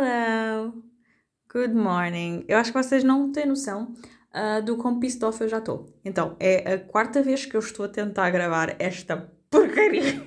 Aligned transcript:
Hello! 0.00 0.72
Good 1.52 1.74
morning! 1.74 2.44
Eu 2.46 2.56
acho 2.58 2.72
que 2.72 2.80
vocês 2.80 3.02
não 3.02 3.32
têm 3.32 3.46
noção 3.46 3.96
uh, 4.32 4.62
do 4.64 4.76
quão 4.76 5.00
pissed 5.00 5.24
off 5.24 5.40
eu 5.40 5.48
já 5.48 5.58
estou. 5.58 5.92
Então, 6.04 6.36
é 6.38 6.74
a 6.74 6.78
quarta 6.78 7.20
vez 7.20 7.44
que 7.44 7.56
eu 7.56 7.58
estou 7.58 7.84
a 7.84 7.88
tentar 7.88 8.30
gravar 8.30 8.76
esta 8.78 9.28
porcaria. 9.50 10.22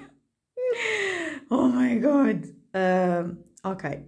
oh 1.49 1.69
my 1.69 1.97
god! 1.99 2.47
Uh, 2.75 3.37
ok. 3.63 4.05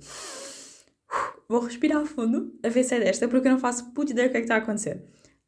Vou 1.47 1.62
respirar 1.62 2.05
fundo, 2.07 2.53
a 2.61 2.67
ver 2.67 2.83
se 2.83 2.95
é 2.95 2.99
desta, 2.99 3.29
porque 3.29 3.47
eu 3.47 3.53
não 3.53 3.59
faço 3.59 3.93
puta 3.93 4.11
ideia 4.11 4.27
do 4.27 4.31
que 4.31 4.37
é 4.39 4.41
que 4.41 4.45
está 4.45 4.55
a 4.55 4.57
acontecer. 4.57 5.01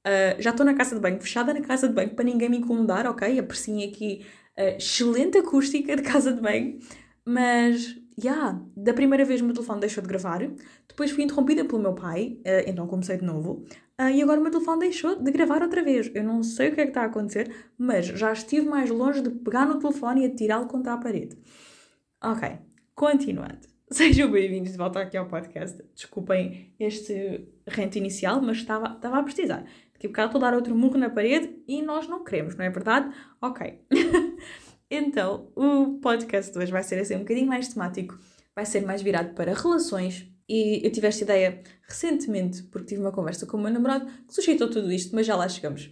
Uh, 0.08 0.42
já 0.42 0.52
estou 0.52 0.66
na 0.66 0.76
casa 0.76 0.96
de 0.96 1.02
banho, 1.02 1.20
fechada 1.20 1.54
na 1.54 1.60
casa 1.60 1.90
de 1.90 1.94
banho, 1.94 2.16
para 2.16 2.24
ninguém 2.24 2.48
me 2.48 2.60
incomodar, 2.60 3.06
ok? 3.06 3.38
Apreciem 3.38 3.84
aqui 3.90 4.26
a 4.56 4.78
excelente 4.78 5.40
acústica 5.40 5.94
de 5.94 6.04
casa 6.04 6.32
de 6.32 6.40
banho. 6.40 6.80
Mas, 7.26 7.98
yeah, 8.22 8.62
da 8.76 8.94
primeira 8.94 9.26
vez 9.26 9.42
o 9.42 9.46
meu 9.46 9.54
telefone 9.54 9.80
deixou 9.80 10.02
de 10.02 10.10
gravar, 10.10 10.40
depois 10.88 11.12
fui 11.12 11.24
interrompida 11.24 11.66
pelo 11.66 11.82
meu 11.82 11.94
pai, 11.94 12.38
uh, 12.40 12.70
então 12.70 12.88
comecei 12.88 13.18
de 13.18 13.24
novo, 13.24 13.66
uh, 14.00 14.10
e 14.10 14.22
agora 14.22 14.40
o 14.40 14.44
meu 14.44 14.52
telefone 14.52 14.80
deixou 14.80 15.16
de 15.16 15.32
gravar 15.32 15.62
outra 15.62 15.84
vez. 15.84 16.12
Eu 16.14 16.24
não 16.24 16.44
sei 16.44 16.70
o 16.70 16.76
que 16.76 16.82
é 16.82 16.84
que 16.84 16.92
está 16.92 17.04
a 17.04 17.06
acontecer, 17.06 17.54
mas 17.78 18.06
já 18.06 18.32
estive 18.32 18.68
mais 18.68 18.90
longe 18.90 19.22
de 19.22 19.30
pegar 19.30 19.66
no 19.66 19.80
telefone 19.80 20.22
e 20.22 20.26
atirá-lo 20.26 20.68
contra 20.68 20.94
a 20.94 20.98
parede. 20.98 21.38
Ok, 22.24 22.58
continuando. 22.96 23.68
Sejam 23.92 24.32
bem-vindos 24.32 24.72
de 24.72 24.78
volta 24.78 25.00
aqui 25.00 25.16
ao 25.16 25.28
podcast. 25.28 25.80
Desculpem 25.94 26.74
este 26.80 27.48
rente 27.68 28.00
inicial, 28.00 28.42
mas 28.42 28.58
estava, 28.58 28.94
estava 28.96 29.20
a 29.20 29.24
precisar. 29.24 29.64
Daqui 29.94 30.08
a 30.08 30.10
bocado 30.10 30.28
estou 30.28 30.44
a 30.44 30.50
dar 30.50 30.56
outro 30.56 30.76
murro 30.76 30.98
na 30.98 31.10
parede 31.10 31.56
e 31.68 31.82
nós 31.82 32.08
não 32.08 32.24
queremos, 32.24 32.56
não 32.56 32.66
é 32.66 32.70
verdade? 32.70 33.16
Ok. 33.42 33.80
Então, 34.90 35.52
o 35.56 36.00
podcast 36.00 36.52
de 36.52 36.60
hoje 36.60 36.72
vai 36.72 36.84
ser 36.84 37.00
assim 37.00 37.16
um 37.16 37.20
bocadinho 37.20 37.48
mais 37.48 37.68
temático, 37.70 38.20
vai 38.56 38.66
ser 38.66 38.82
mais 38.86 39.02
virado 39.02 39.34
para 39.34 39.54
relações. 39.54 40.28
E 40.48 40.86
eu 40.86 40.92
tive 40.92 41.08
esta 41.08 41.24
ideia 41.24 41.64
recentemente, 41.88 42.62
porque 42.64 42.90
tive 42.90 43.02
uma 43.02 43.12
conversa 43.12 43.48
com 43.48 43.58
o 43.58 43.62
meu 43.62 43.72
namorado 43.72 44.06
que 44.06 44.34
suscitou 44.34 44.70
tudo 44.70 44.92
isto, 44.92 45.16
mas 45.16 45.26
já 45.26 45.36
lá 45.36 45.50
chegamos. 45.50 45.86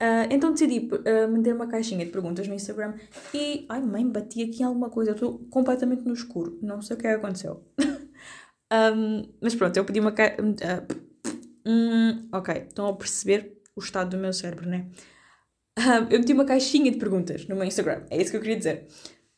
Uh, 0.00 0.30
então 0.30 0.52
decidi 0.52 0.78
uh, 0.78 1.28
manter 1.28 1.52
uma 1.52 1.66
caixinha 1.66 2.06
de 2.06 2.12
perguntas 2.12 2.46
no 2.46 2.54
Instagram 2.54 2.94
e. 3.34 3.66
Ai, 3.68 3.80
mãe, 3.80 4.08
bati 4.08 4.44
aqui 4.44 4.62
em 4.62 4.64
alguma 4.64 4.88
coisa, 4.88 5.10
eu 5.10 5.14
estou 5.14 5.40
completamente 5.50 6.04
no 6.04 6.14
escuro, 6.14 6.56
não 6.62 6.80
sei 6.80 6.96
o 6.96 7.00
que 7.00 7.08
é 7.08 7.10
que 7.10 7.16
aconteceu. 7.16 7.64
um, 8.72 9.28
mas 9.42 9.56
pronto, 9.56 9.76
eu 9.76 9.84
pedi 9.84 9.98
uma 9.98 10.12
caixa. 10.12 10.40
Uh, 10.40 11.08
hum, 11.66 12.28
ok, 12.32 12.54
estão 12.68 12.86
a 12.86 12.96
perceber 12.96 13.60
o 13.74 13.80
estado 13.80 14.10
do 14.10 14.18
meu 14.18 14.32
cérebro, 14.32 14.68
né? 14.68 14.88
Um, 15.78 16.10
eu 16.10 16.18
meti 16.18 16.32
uma 16.32 16.44
caixinha 16.44 16.90
de 16.90 16.98
perguntas 16.98 17.46
no 17.46 17.54
meu 17.54 17.64
Instagram, 17.64 18.02
é 18.10 18.20
isso 18.20 18.32
que 18.32 18.36
eu 18.36 18.40
queria 18.40 18.56
dizer. 18.56 18.88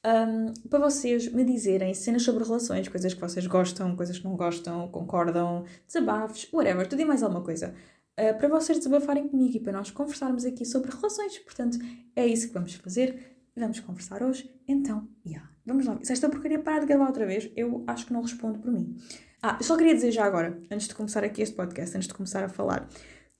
Um, 0.06 0.54
para 0.70 0.78
vocês 0.78 1.30
me 1.30 1.44
dizerem 1.44 1.92
cenas 1.92 2.22
sobre 2.22 2.42
relações, 2.42 2.88
coisas 2.88 3.12
que 3.12 3.20
vocês 3.20 3.46
gostam, 3.46 3.94
coisas 3.94 4.18
que 4.18 4.24
não 4.24 4.34
gostam, 4.34 4.88
concordam, 4.88 5.64
desabafos, 5.86 6.48
whatever, 6.50 6.86
tudo 6.86 7.02
e 7.02 7.04
mais 7.04 7.22
alguma 7.22 7.42
coisa. 7.42 7.74
Uh, 8.18 8.36
para 8.38 8.48
vocês 8.48 8.78
desabafarem 8.78 9.28
comigo 9.28 9.54
e 9.54 9.60
para 9.60 9.72
nós 9.72 9.90
conversarmos 9.90 10.46
aqui 10.46 10.64
sobre 10.64 10.90
relações. 10.90 11.38
Portanto, 11.40 11.78
é 12.16 12.26
isso 12.26 12.48
que 12.48 12.54
vamos 12.54 12.74
fazer. 12.74 13.36
Vamos 13.54 13.80
conversar 13.80 14.22
hoje. 14.22 14.50
Então, 14.66 15.06
yeah, 15.26 15.50
vamos 15.66 15.84
lá. 15.84 15.98
Se 16.02 16.12
esta 16.12 16.30
porcaria 16.30 16.58
parar 16.58 16.80
de 16.80 16.86
gravar 16.86 17.08
outra 17.08 17.26
vez, 17.26 17.50
eu 17.54 17.84
acho 17.86 18.06
que 18.06 18.12
não 18.12 18.22
respondo 18.22 18.58
por 18.58 18.72
mim. 18.72 18.96
Ah, 19.42 19.58
eu 19.60 19.64
só 19.64 19.76
queria 19.76 19.94
dizer 19.94 20.12
já 20.12 20.24
agora, 20.24 20.58
antes 20.70 20.88
de 20.88 20.94
começar 20.94 21.22
aqui 21.22 21.42
este 21.42 21.54
podcast, 21.54 21.94
antes 21.96 22.08
de 22.08 22.14
começar 22.14 22.42
a 22.42 22.48
falar, 22.48 22.88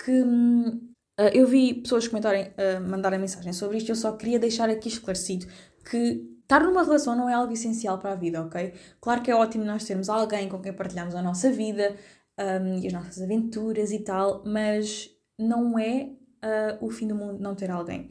que 0.03 0.11
hum, 0.11 0.91
Uh, 1.21 1.29
eu 1.35 1.47
vi 1.47 1.75
pessoas 1.75 2.09
comentarem, 2.09 2.45
uh, 2.45 2.81
mandarem 2.89 3.19
mensagem 3.19 3.53
sobre 3.53 3.77
isto, 3.77 3.91
eu 3.91 3.97
só 3.97 4.13
queria 4.13 4.39
deixar 4.39 4.71
aqui 4.71 4.89
esclarecido 4.89 5.47
que 5.85 6.25
estar 6.41 6.65
numa 6.65 6.83
relação 6.83 7.15
não 7.15 7.29
é 7.29 7.35
algo 7.35 7.53
essencial 7.53 7.99
para 7.99 8.12
a 8.12 8.15
vida, 8.15 8.43
ok? 8.43 8.73
Claro 9.01 9.21
que 9.21 9.31
é 9.31 9.35
ótimo 9.35 9.65
nós 9.65 9.85
termos 9.85 10.09
alguém 10.09 10.49
com 10.49 10.59
quem 10.59 10.73
partilhamos 10.73 11.15
a 11.15 11.21
nossa 11.21 11.53
vida 11.53 11.95
um, 12.39 12.79
e 12.79 12.87
as 12.87 12.93
nossas 12.93 13.23
aventuras 13.23 13.93
e 13.93 13.99
tal, 14.01 14.43
mas 14.47 15.11
não 15.39 15.79
é 15.79 16.11
uh, 16.45 16.85
o 16.85 16.91
fim 16.91 17.07
do 17.07 17.15
mundo 17.15 17.39
não 17.39 17.55
ter 17.55 17.71
alguém. 17.71 18.09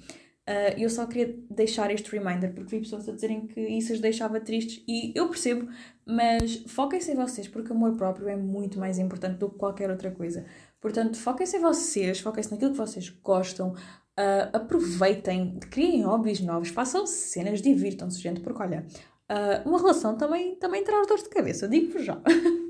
Uh, 0.48 0.74
eu 0.80 0.90
só 0.90 1.06
queria 1.06 1.38
deixar 1.52 1.92
este 1.92 2.10
reminder 2.10 2.54
porque 2.54 2.78
vi 2.78 2.82
pessoas 2.82 3.08
a 3.08 3.12
dizerem 3.12 3.46
que 3.46 3.60
isso 3.60 3.94
as 3.94 4.00
deixava 4.00 4.40
tristes 4.40 4.84
e 4.88 5.12
eu 5.16 5.28
percebo, 5.30 5.68
mas 6.06 6.64
foquem-se 6.66 7.12
em 7.12 7.16
vocês 7.16 7.48
porque 7.48 7.72
amor 7.72 7.96
próprio 7.96 8.28
é 8.30 8.36
muito 8.36 8.80
mais 8.80 8.98
importante 8.98 9.38
do 9.38 9.50
que 9.50 9.58
qualquer 9.58 9.92
outra 9.92 10.10
coisa. 10.10 10.46
Portanto, 10.82 11.18
foquem-se 11.18 11.58
em 11.58 11.62
vocês, 11.62 12.20
foquem-se 12.20 12.52
naquilo 12.52 12.72
que 12.72 12.78
vocês 12.78 13.10
gostam, 13.10 13.74
uh, 13.74 14.50
aproveitem, 14.54 15.60
criem 15.60 16.04
hobbies 16.04 16.40
novos, 16.42 16.70
façam 16.70 17.06
cenas, 17.06 17.62
divirtam-se, 17.62 18.20
gente, 18.20 18.40
porque 18.42 18.62
olha, 18.62 18.86
uh, 19.30 19.68
uma 19.68 19.78
relação 19.78 20.18
também, 20.18 20.56
também 20.56 20.84
traz 20.84 21.08
dores 21.08 21.24
de 21.24 21.30
cabeça, 21.30 21.68
digo-vos 21.68 22.06
já. 22.06 22.22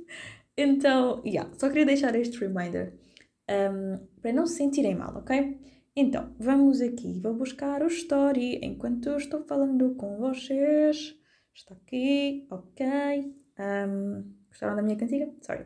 então, 0.58 1.22
yeah, 1.26 1.50
só 1.58 1.68
queria 1.68 1.86
deixar 1.86 2.16
este 2.16 2.38
reminder 2.40 2.94
um, 3.50 3.98
para 4.22 4.34
não 4.34 4.46
se 4.46 4.56
sentirem 4.56 4.96
mal, 4.96 5.16
ok? 5.18 5.60
Então, 5.96 6.34
vamos 6.40 6.82
aqui, 6.82 7.20
vou 7.20 7.34
buscar 7.34 7.82
o 7.84 7.88
story 7.88 8.60
enquanto 8.64 9.10
estou 9.18 9.44
falando 9.44 9.96
com 9.96 10.18
vocês. 10.18 11.16
Está 11.54 11.74
aqui, 11.76 12.48
ok. 12.50 12.88
Um, 13.60 14.34
gostaram 14.48 14.76
da 14.76 14.82
minha 14.82 14.96
cantiga? 14.96 15.30
Sorry. 15.42 15.66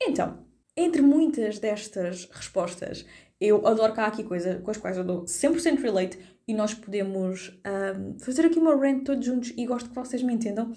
Então, 0.00 0.44
entre 0.76 1.02
muitas 1.02 1.58
destas 1.58 2.28
respostas, 2.32 3.04
eu 3.40 3.66
adoro 3.66 3.92
cá 3.92 4.06
aqui 4.06 4.22
coisas 4.22 4.62
com 4.62 4.70
as 4.70 4.76
quais 4.76 4.96
eu 4.96 5.04
dou 5.04 5.24
100% 5.24 5.80
relate 5.80 6.18
e 6.46 6.54
nós 6.54 6.74
podemos 6.74 7.60
um, 7.66 8.18
fazer 8.18 8.46
aqui 8.46 8.58
uma 8.58 8.74
rant 8.76 9.04
todos 9.04 9.24
juntos 9.24 9.52
e 9.56 9.66
gosto 9.66 9.88
que 9.90 9.94
vocês 9.94 10.22
me 10.22 10.32
entendam. 10.32 10.70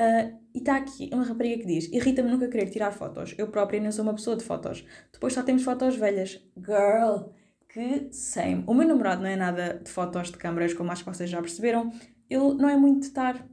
Uh, 0.00 0.38
e 0.54 0.58
está 0.58 0.76
aqui 0.76 1.10
uma 1.12 1.24
rapariga 1.24 1.58
que 1.60 1.66
diz: 1.66 1.90
Irrita-me 1.92 2.30
nunca 2.30 2.48
querer 2.48 2.68
tirar 2.70 2.90
fotos. 2.92 3.34
Eu 3.38 3.48
própria 3.48 3.80
não 3.80 3.92
sou 3.92 4.02
uma 4.02 4.14
pessoa 4.14 4.36
de 4.36 4.44
fotos. 4.44 4.84
Depois 5.12 5.32
só 5.32 5.42
temos 5.42 5.62
fotos 5.62 5.96
velhas. 5.96 6.42
Girl, 6.56 7.30
que 7.68 8.08
same. 8.10 8.64
O 8.66 8.74
meu 8.74 8.86
namorado 8.86 9.22
não 9.22 9.28
é 9.28 9.36
nada 9.36 9.80
de 9.82 9.90
fotos 9.90 10.30
de 10.30 10.36
câmaras, 10.36 10.74
como 10.74 10.90
acho 10.90 11.04
que 11.04 11.10
vocês 11.10 11.30
já 11.30 11.40
perceberam. 11.40 11.90
Ele 12.28 12.54
não 12.54 12.68
é 12.68 12.76
muito 12.76 13.00
de 13.00 13.06
estar. 13.06 13.46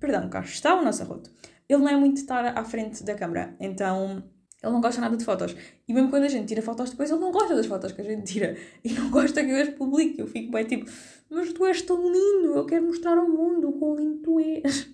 Perdão, 0.00 0.28
cá 0.28 0.40
está 0.40 0.74
o 0.74 0.84
nosso 0.84 1.02
arroto. 1.02 1.30
Ele 1.68 1.80
não 1.80 1.88
é 1.88 1.96
muito 1.96 2.14
de 2.14 2.20
estar 2.22 2.58
à 2.58 2.64
frente 2.64 3.04
da 3.04 3.14
câmara. 3.14 3.54
Então 3.60 4.24
ele 4.62 4.72
não 4.72 4.80
gosta 4.80 5.00
nada 5.00 5.16
de 5.16 5.24
fotos. 5.24 5.56
E 5.88 5.92
mesmo 5.92 6.08
quando 6.08 6.24
a 6.24 6.28
gente 6.28 6.46
tira 6.46 6.62
fotos 6.62 6.90
depois, 6.90 7.10
ele 7.10 7.20
não 7.20 7.32
gosta 7.32 7.54
das 7.54 7.66
fotos 7.66 7.92
que 7.92 8.00
a 8.00 8.04
gente 8.04 8.32
tira. 8.32 8.56
E 8.84 8.92
não 8.92 9.10
gosta 9.10 9.42
que 9.44 9.50
eu 9.50 9.62
as 9.62 9.70
publique. 9.70 10.20
Eu 10.20 10.26
fico 10.26 10.52
bem 10.52 10.64
tipo, 10.64 10.90
mas 11.28 11.52
tu 11.52 11.66
és 11.66 11.82
tão 11.82 12.00
lindo, 12.00 12.54
eu 12.54 12.64
quero 12.64 12.86
mostrar 12.86 13.18
ao 13.18 13.28
mundo 13.28 13.70
o 13.70 13.72
quão 13.72 13.96
lindo 13.96 14.18
tu 14.22 14.38
és. 14.38 14.88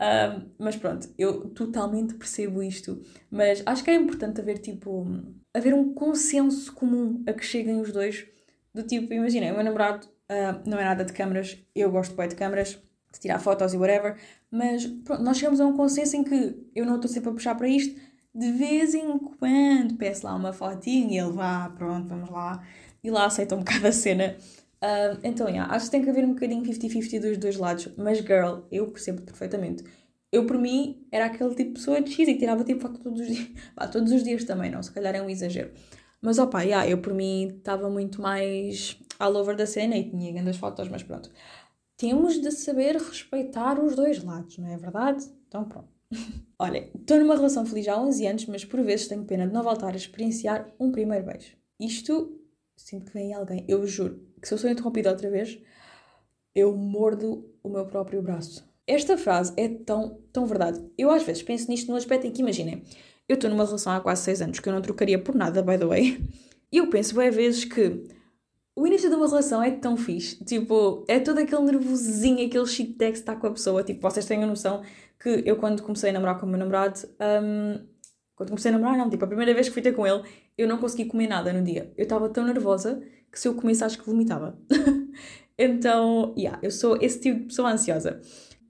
Um, 0.00 0.50
mas 0.58 0.76
pronto, 0.76 1.08
eu 1.18 1.48
totalmente 1.50 2.14
percebo 2.14 2.62
isto. 2.62 3.02
Mas 3.30 3.62
acho 3.66 3.82
que 3.82 3.90
é 3.90 3.94
importante 3.94 4.40
haver 4.40 4.58
tipo, 4.58 5.06
haver 5.52 5.74
um 5.74 5.92
consenso 5.92 6.72
comum 6.72 7.22
a 7.26 7.32
que 7.32 7.44
cheguem 7.44 7.80
os 7.80 7.92
dois. 7.92 8.26
Do 8.72 8.82
tipo, 8.82 9.12
imagina, 9.12 9.50
o 9.52 9.54
meu 9.54 9.64
namorado 9.64 10.06
uh, 10.30 10.68
não 10.68 10.78
é 10.78 10.84
nada 10.84 11.04
de 11.04 11.12
câmaras, 11.12 11.58
eu 11.74 11.90
gosto 11.90 12.14
bem 12.16 12.28
de 12.28 12.34
câmaras, 12.34 12.78
de 13.12 13.20
tirar 13.20 13.38
fotos 13.38 13.72
e 13.72 13.76
whatever, 13.76 14.16
mas 14.50 14.84
pronto, 15.04 15.22
nós 15.22 15.36
chegamos 15.36 15.60
a 15.60 15.66
um 15.66 15.76
consenso 15.76 16.16
em 16.16 16.24
que 16.24 16.56
eu 16.74 16.84
não 16.84 16.96
estou 16.96 17.08
sempre 17.08 17.30
a 17.30 17.32
puxar 17.32 17.54
para 17.54 17.68
isto, 17.68 17.98
de 18.34 18.50
vez 18.52 18.94
em 18.94 19.16
quando 19.18 19.96
peço 19.96 20.26
lá 20.26 20.34
uma 20.34 20.52
fotinha 20.52 21.14
e 21.14 21.18
ele 21.18 21.32
vá, 21.32 21.68
pronto, 21.70 22.08
vamos 22.08 22.30
lá. 22.30 22.66
E 23.02 23.10
lá 23.10 23.26
aceita 23.26 23.54
um 23.54 23.60
bocado 23.64 23.86
a 23.86 23.92
cena. 23.92 24.36
Uh, 24.82 25.18
então, 25.22 25.48
yeah, 25.48 25.72
acho 25.72 25.86
que 25.86 25.92
tem 25.92 26.02
que 26.02 26.10
haver 26.10 26.24
um 26.24 26.34
bocadinho 26.34 26.62
50-50 26.62 27.20
dos 27.20 27.38
dois 27.38 27.56
lados. 27.56 27.88
Mas, 27.96 28.18
girl, 28.18 28.60
eu 28.72 28.88
percebo 28.90 29.22
perfeitamente. 29.22 29.84
Eu, 30.32 30.46
por 30.46 30.58
mim, 30.58 31.06
era 31.12 31.26
aquele 31.26 31.54
tipo 31.54 31.70
de 31.70 31.74
pessoa 31.74 32.00
de 32.00 32.10
X 32.12 32.28
e 32.28 32.36
tirava 32.36 32.64
tipo 32.64 32.80
foto 32.82 32.98
todos 33.00 33.20
os 33.20 33.26
dias. 33.28 33.48
Bah, 33.76 33.86
todos 33.86 34.10
os 34.12 34.24
dias 34.24 34.44
também, 34.44 34.70
não, 34.70 34.82
se 34.82 34.92
calhar 34.92 35.14
é 35.14 35.22
um 35.22 35.30
exagero. 35.30 35.70
Mas, 36.20 36.38
opa, 36.38 36.62
yeah, 36.62 36.88
eu 36.88 36.98
por 36.98 37.14
mim 37.14 37.48
estava 37.58 37.88
muito 37.88 38.20
mais 38.20 38.98
all 39.18 39.36
over 39.36 39.56
da 39.56 39.66
cena 39.66 39.96
e 39.96 40.10
tinha 40.10 40.32
grandes 40.32 40.56
fotos, 40.56 40.88
mas 40.88 41.02
pronto. 41.02 41.30
Temos 41.96 42.40
de 42.40 42.50
saber 42.50 42.96
respeitar 42.96 43.78
os 43.78 43.94
dois 43.94 44.22
lados, 44.24 44.58
não 44.58 44.68
é 44.68 44.76
verdade? 44.76 45.24
Então, 45.46 45.64
pronto. 45.64 45.93
Olha, 46.58 46.90
estou 46.94 47.18
numa 47.18 47.36
relação 47.36 47.66
feliz 47.66 47.88
há 47.88 48.00
11 48.00 48.26
anos, 48.26 48.46
mas 48.46 48.64
por 48.64 48.82
vezes 48.82 49.08
tenho 49.08 49.24
pena 49.24 49.46
de 49.46 49.52
não 49.52 49.62
voltar 49.62 49.92
a 49.92 49.96
experienciar 49.96 50.72
um 50.78 50.90
primeiro 50.90 51.26
beijo. 51.26 51.56
Isto, 51.80 52.40
sinto 52.76 53.06
que 53.06 53.14
vem 53.14 53.34
alguém, 53.34 53.64
eu 53.68 53.86
juro, 53.86 54.20
que 54.40 54.48
se 54.48 54.54
eu 54.54 54.58
sou 54.58 54.70
interrompida 54.70 55.10
outra 55.10 55.30
vez, 55.30 55.58
eu 56.54 56.76
mordo 56.76 57.50
o 57.62 57.68
meu 57.68 57.86
próprio 57.86 58.22
braço. 58.22 58.64
Esta 58.86 59.16
frase 59.16 59.52
é 59.56 59.68
tão, 59.68 60.20
tão 60.32 60.46
verdade. 60.46 60.84
Eu 60.96 61.10
às 61.10 61.22
vezes 61.22 61.42
penso 61.42 61.70
nisto 61.70 61.90
no 61.90 61.96
aspecto 61.96 62.26
em 62.26 62.30
que, 62.30 62.42
imaginem, 62.42 62.82
eu 63.28 63.34
estou 63.34 63.50
numa 63.50 63.64
relação 63.64 63.92
há 63.92 64.00
quase 64.00 64.22
6 64.22 64.42
anos 64.42 64.60
que 64.60 64.68
eu 64.68 64.72
não 64.72 64.82
trocaria 64.82 65.18
por 65.18 65.34
nada, 65.34 65.62
by 65.62 65.78
the 65.78 65.86
way, 65.86 66.20
e 66.70 66.78
eu 66.78 66.88
penso 66.88 67.14
bem 67.16 67.30
vezes 67.30 67.64
que 67.64 68.04
o 68.76 68.86
início 68.86 69.08
de 69.08 69.14
uma 69.14 69.26
relação 69.26 69.62
é 69.62 69.70
tão 69.70 69.96
fixe. 69.96 70.44
Tipo, 70.44 71.04
é 71.08 71.20
todo 71.20 71.38
aquele 71.38 71.62
nervosinho, 71.62 72.44
aquele 72.44 72.66
shit 72.66 72.94
que 72.94 73.04
está 73.04 73.36
com 73.36 73.46
a 73.46 73.50
pessoa. 73.50 73.84
Tipo, 73.84 74.00
vocês 74.02 74.26
têm 74.26 74.42
a 74.42 74.46
noção 74.46 74.82
que 75.18 75.42
eu, 75.46 75.56
quando 75.56 75.82
comecei 75.82 76.10
a 76.10 76.12
namorar 76.12 76.40
com 76.40 76.46
o 76.46 76.48
meu 76.48 76.58
namorado, 76.58 77.00
um, 77.20 77.86
quando 78.34 78.48
comecei 78.48 78.70
a 78.70 78.72
namorar, 78.72 78.98
não, 78.98 79.08
tipo, 79.08 79.24
a 79.24 79.28
primeira 79.28 79.54
vez 79.54 79.68
que 79.68 79.74
fui 79.74 79.82
ter 79.82 79.92
com 79.92 80.06
ele, 80.06 80.22
eu 80.58 80.66
não 80.66 80.78
consegui 80.78 81.04
comer 81.04 81.28
nada 81.28 81.52
no 81.52 81.62
dia. 81.62 81.92
Eu 81.96 82.02
estava 82.02 82.28
tão 82.28 82.44
nervosa 82.44 83.00
que 83.30 83.38
se 83.38 83.46
eu 83.46 83.54
comesse, 83.54 83.84
acho 83.84 83.98
que 83.98 84.06
vomitava. 84.06 84.58
então, 85.56 86.34
yeah, 86.36 86.58
eu 86.60 86.70
sou 86.70 86.98
esse 87.00 87.20
tipo 87.20 87.40
de 87.40 87.46
pessoa 87.46 87.70
ansiosa. 87.70 88.20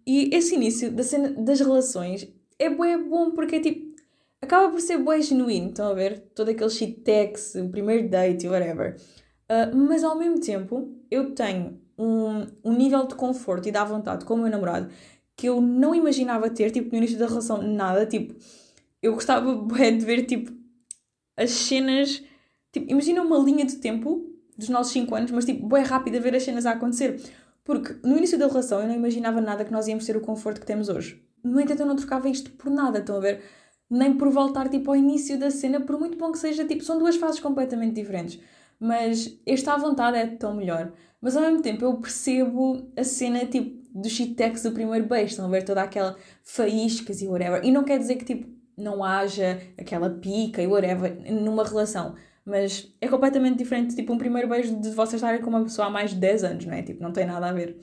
E 0.07 0.35
esse 0.35 0.55
início 0.55 0.93
da 0.93 1.03
cena 1.03 1.31
das 1.31 1.61
relações 1.61 2.31
é 2.59 2.69
bom, 2.69 2.85
é 2.85 2.99
bom 2.99 3.31
porque 3.31 3.57
é 3.57 3.61
tipo, 3.61 3.97
acaba 4.43 4.71
por 4.71 4.81
ser 4.81 4.99
bem 4.99 5.23
genuíno, 5.23 5.71
estão 5.71 5.91
a 5.91 5.95
ver? 5.95 6.31
Todo 6.35 6.51
aquele 6.51 6.69
shit 6.69 7.01
text, 7.01 7.57
o 7.57 7.71
primeiro 7.71 8.09
date 8.11 8.47
whatever. 8.47 8.97
Uh, 9.55 9.77
mas 9.77 10.03
ao 10.03 10.19
mesmo 10.19 10.41
tempo, 10.41 10.93
eu 11.11 11.33
tenho 11.33 11.79
um, 11.97 12.47
um 12.65 12.73
nível 12.73 13.07
de 13.07 13.15
conforto 13.15 13.69
e 13.69 13.73
da 13.73 13.85
vontade 13.85 14.25
com 14.25 14.35
o 14.35 14.39
meu 14.39 14.51
namorado 14.51 14.91
que 15.37 15.49
eu 15.49 15.61
não 15.61 15.95
imaginava 15.95 16.49
ter, 16.51 16.71
tipo, 16.71 16.91
no 16.91 16.99
início 16.99 17.19
da 17.19 17.27
relação, 17.27 17.63
nada. 17.63 18.07
Tipo, 18.07 18.35
eu 19.03 19.15
gostava 19.15 19.55
de 19.67 20.05
ver, 20.05 20.25
tipo, 20.25 20.53
as 21.37 21.51
cenas. 21.51 22.23
Tipo, 22.73 22.91
imagina 22.91 23.23
uma 23.23 23.39
linha 23.39 23.65
de 23.65 23.77
tempo 23.77 24.31
dos 24.57 24.69
nossos 24.69 24.93
5 24.93 25.15
anos, 25.15 25.31
mas, 25.31 25.45
tipo, 25.45 25.67
bem 25.67 25.85
rápido 25.85 26.17
a 26.17 26.21
ver 26.21 26.35
as 26.35 26.43
cenas 26.43 26.67
a 26.67 26.73
acontecer. 26.73 27.21
Porque 27.65 27.95
no 28.07 28.17
início 28.17 28.39
da 28.39 28.47
relação 28.47 28.81
eu 28.81 28.87
não 28.87 28.95
imaginava 28.95 29.41
nada 29.41 29.65
que 29.65 29.73
nós 29.73 29.89
íamos 29.89 30.05
ter 30.05 30.17
o 30.17 30.21
conforto 30.21 30.61
que 30.61 30.67
temos 30.67 30.89
hoje. 30.89 31.23
No 31.43 31.61
entanto, 31.61 31.81
eu 31.81 31.87
não 31.87 31.97
trocava 31.97 32.29
isto 32.29 32.51
por 32.53 32.71
nada, 32.71 32.99
estão 32.99 33.17
a 33.17 33.21
ver? 33.21 33.43
Nem 33.91 34.17
por 34.17 34.31
voltar, 34.31 34.69
tipo, 34.69 34.91
ao 34.91 34.97
início 34.97 35.39
da 35.39 35.51
cena, 35.51 35.81
por 35.81 35.99
muito 35.99 36.17
bom 36.17 36.31
que 36.31 36.39
seja, 36.39 36.65
tipo, 36.65 36.85
são 36.85 36.99
duas 36.99 37.17
fases 37.17 37.41
completamente 37.41 37.95
diferentes. 37.95 38.41
Mas 38.85 39.41
esta 39.47 39.73
à 39.73 39.79
vontade 39.79 40.19
é 40.19 40.27
tão 40.27 40.55
melhor. 40.55 40.93
Mas 41.19 41.35
ao 41.35 41.43
mesmo 41.43 41.63
tempo 41.63 41.83
eu 41.87 41.97
percebo 41.97 42.93
a 42.95 43.03
cena, 43.03 43.47
tipo, 43.47 43.83
do 43.99 44.11
shitex 44.11 44.63
do 44.63 44.73
primeiro 44.73 45.07
beijo, 45.07 45.29
estão 45.29 45.47
a 45.47 45.49
ver 45.49 45.63
toda 45.63 45.81
aquela 45.81 46.19
faíscas 46.43 47.23
e 47.23 47.27
whatever. 47.27 47.65
E 47.65 47.73
não 47.73 47.83
quer 47.83 47.99
dizer 47.99 48.17
que, 48.17 48.27
tipo, 48.27 48.47
não 48.77 49.03
haja 49.03 49.59
aquela 49.79 50.11
pica 50.11 50.61
e 50.61 50.67
whatever 50.67 51.19
numa 51.33 51.65
relação. 51.65 52.15
Mas 52.45 52.95
é 53.01 53.09
completamente 53.09 53.57
diferente, 53.57 53.97
tipo, 53.97 54.13
um 54.13 54.19
primeiro 54.19 54.51
beijo 54.51 54.79
de 54.79 54.91
vocês 54.91 55.15
estarem 55.15 55.41
com 55.41 55.49
uma 55.49 55.63
pessoa 55.63 55.89
há 55.89 55.91
mais 55.91 56.11
de 56.11 56.17
10 56.17 56.45
anos, 56.45 56.67
não 56.67 56.75
é? 56.75 56.83
Tipo, 56.83 57.03
não 57.03 57.11
tem 57.11 57.25
nada 57.25 57.49
a 57.49 57.53
ver. 57.55 57.79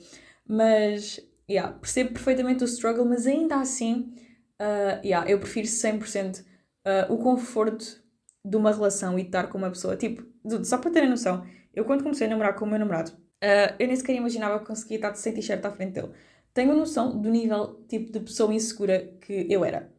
Mas, 0.46 1.18
yeah, 1.50 1.72
percebo 1.72 2.12
perfeitamente 2.12 2.62
o 2.62 2.66
struggle, 2.68 3.04
mas 3.04 3.26
ainda 3.26 3.56
assim, 3.56 4.14
uh, 4.60 5.04
yeah, 5.04 5.28
eu 5.28 5.40
prefiro 5.40 5.66
100% 5.66 6.42
uh, 6.42 6.44
ah, 6.84 7.06
o 7.10 7.18
conforto 7.18 8.00
de 8.44 8.56
uma 8.56 8.70
relação 8.70 9.18
e 9.18 9.22
de 9.22 9.28
estar 9.30 9.48
com 9.48 9.58
uma 9.58 9.70
pessoa. 9.70 9.96
Tipo, 9.96 10.30
só 10.64 10.78
para 10.78 10.90
terem 10.90 11.08
noção, 11.08 11.44
eu 11.74 11.84
quando 11.84 12.02
comecei 12.02 12.26
a 12.26 12.30
namorar 12.30 12.54
com 12.54 12.64
o 12.64 12.68
meu 12.68 12.78
namorado, 12.78 13.10
uh, 13.10 13.74
eu 13.78 13.86
nem 13.86 13.96
sequer 13.96 14.14
imaginava 14.14 14.58
que 14.58 14.66
conseguia 14.66 14.96
estar 14.96 15.14
sem 15.14 15.32
t-shirt 15.32 15.64
à 15.64 15.70
frente 15.70 15.92
dele. 15.92 16.10
Tenho 16.54 16.74
noção 16.74 17.20
do 17.20 17.30
nível, 17.30 17.84
tipo, 17.88 18.12
de 18.12 18.20
pessoa 18.20 18.52
insegura 18.52 19.14
que 19.20 19.46
eu 19.48 19.64
era. 19.64 19.90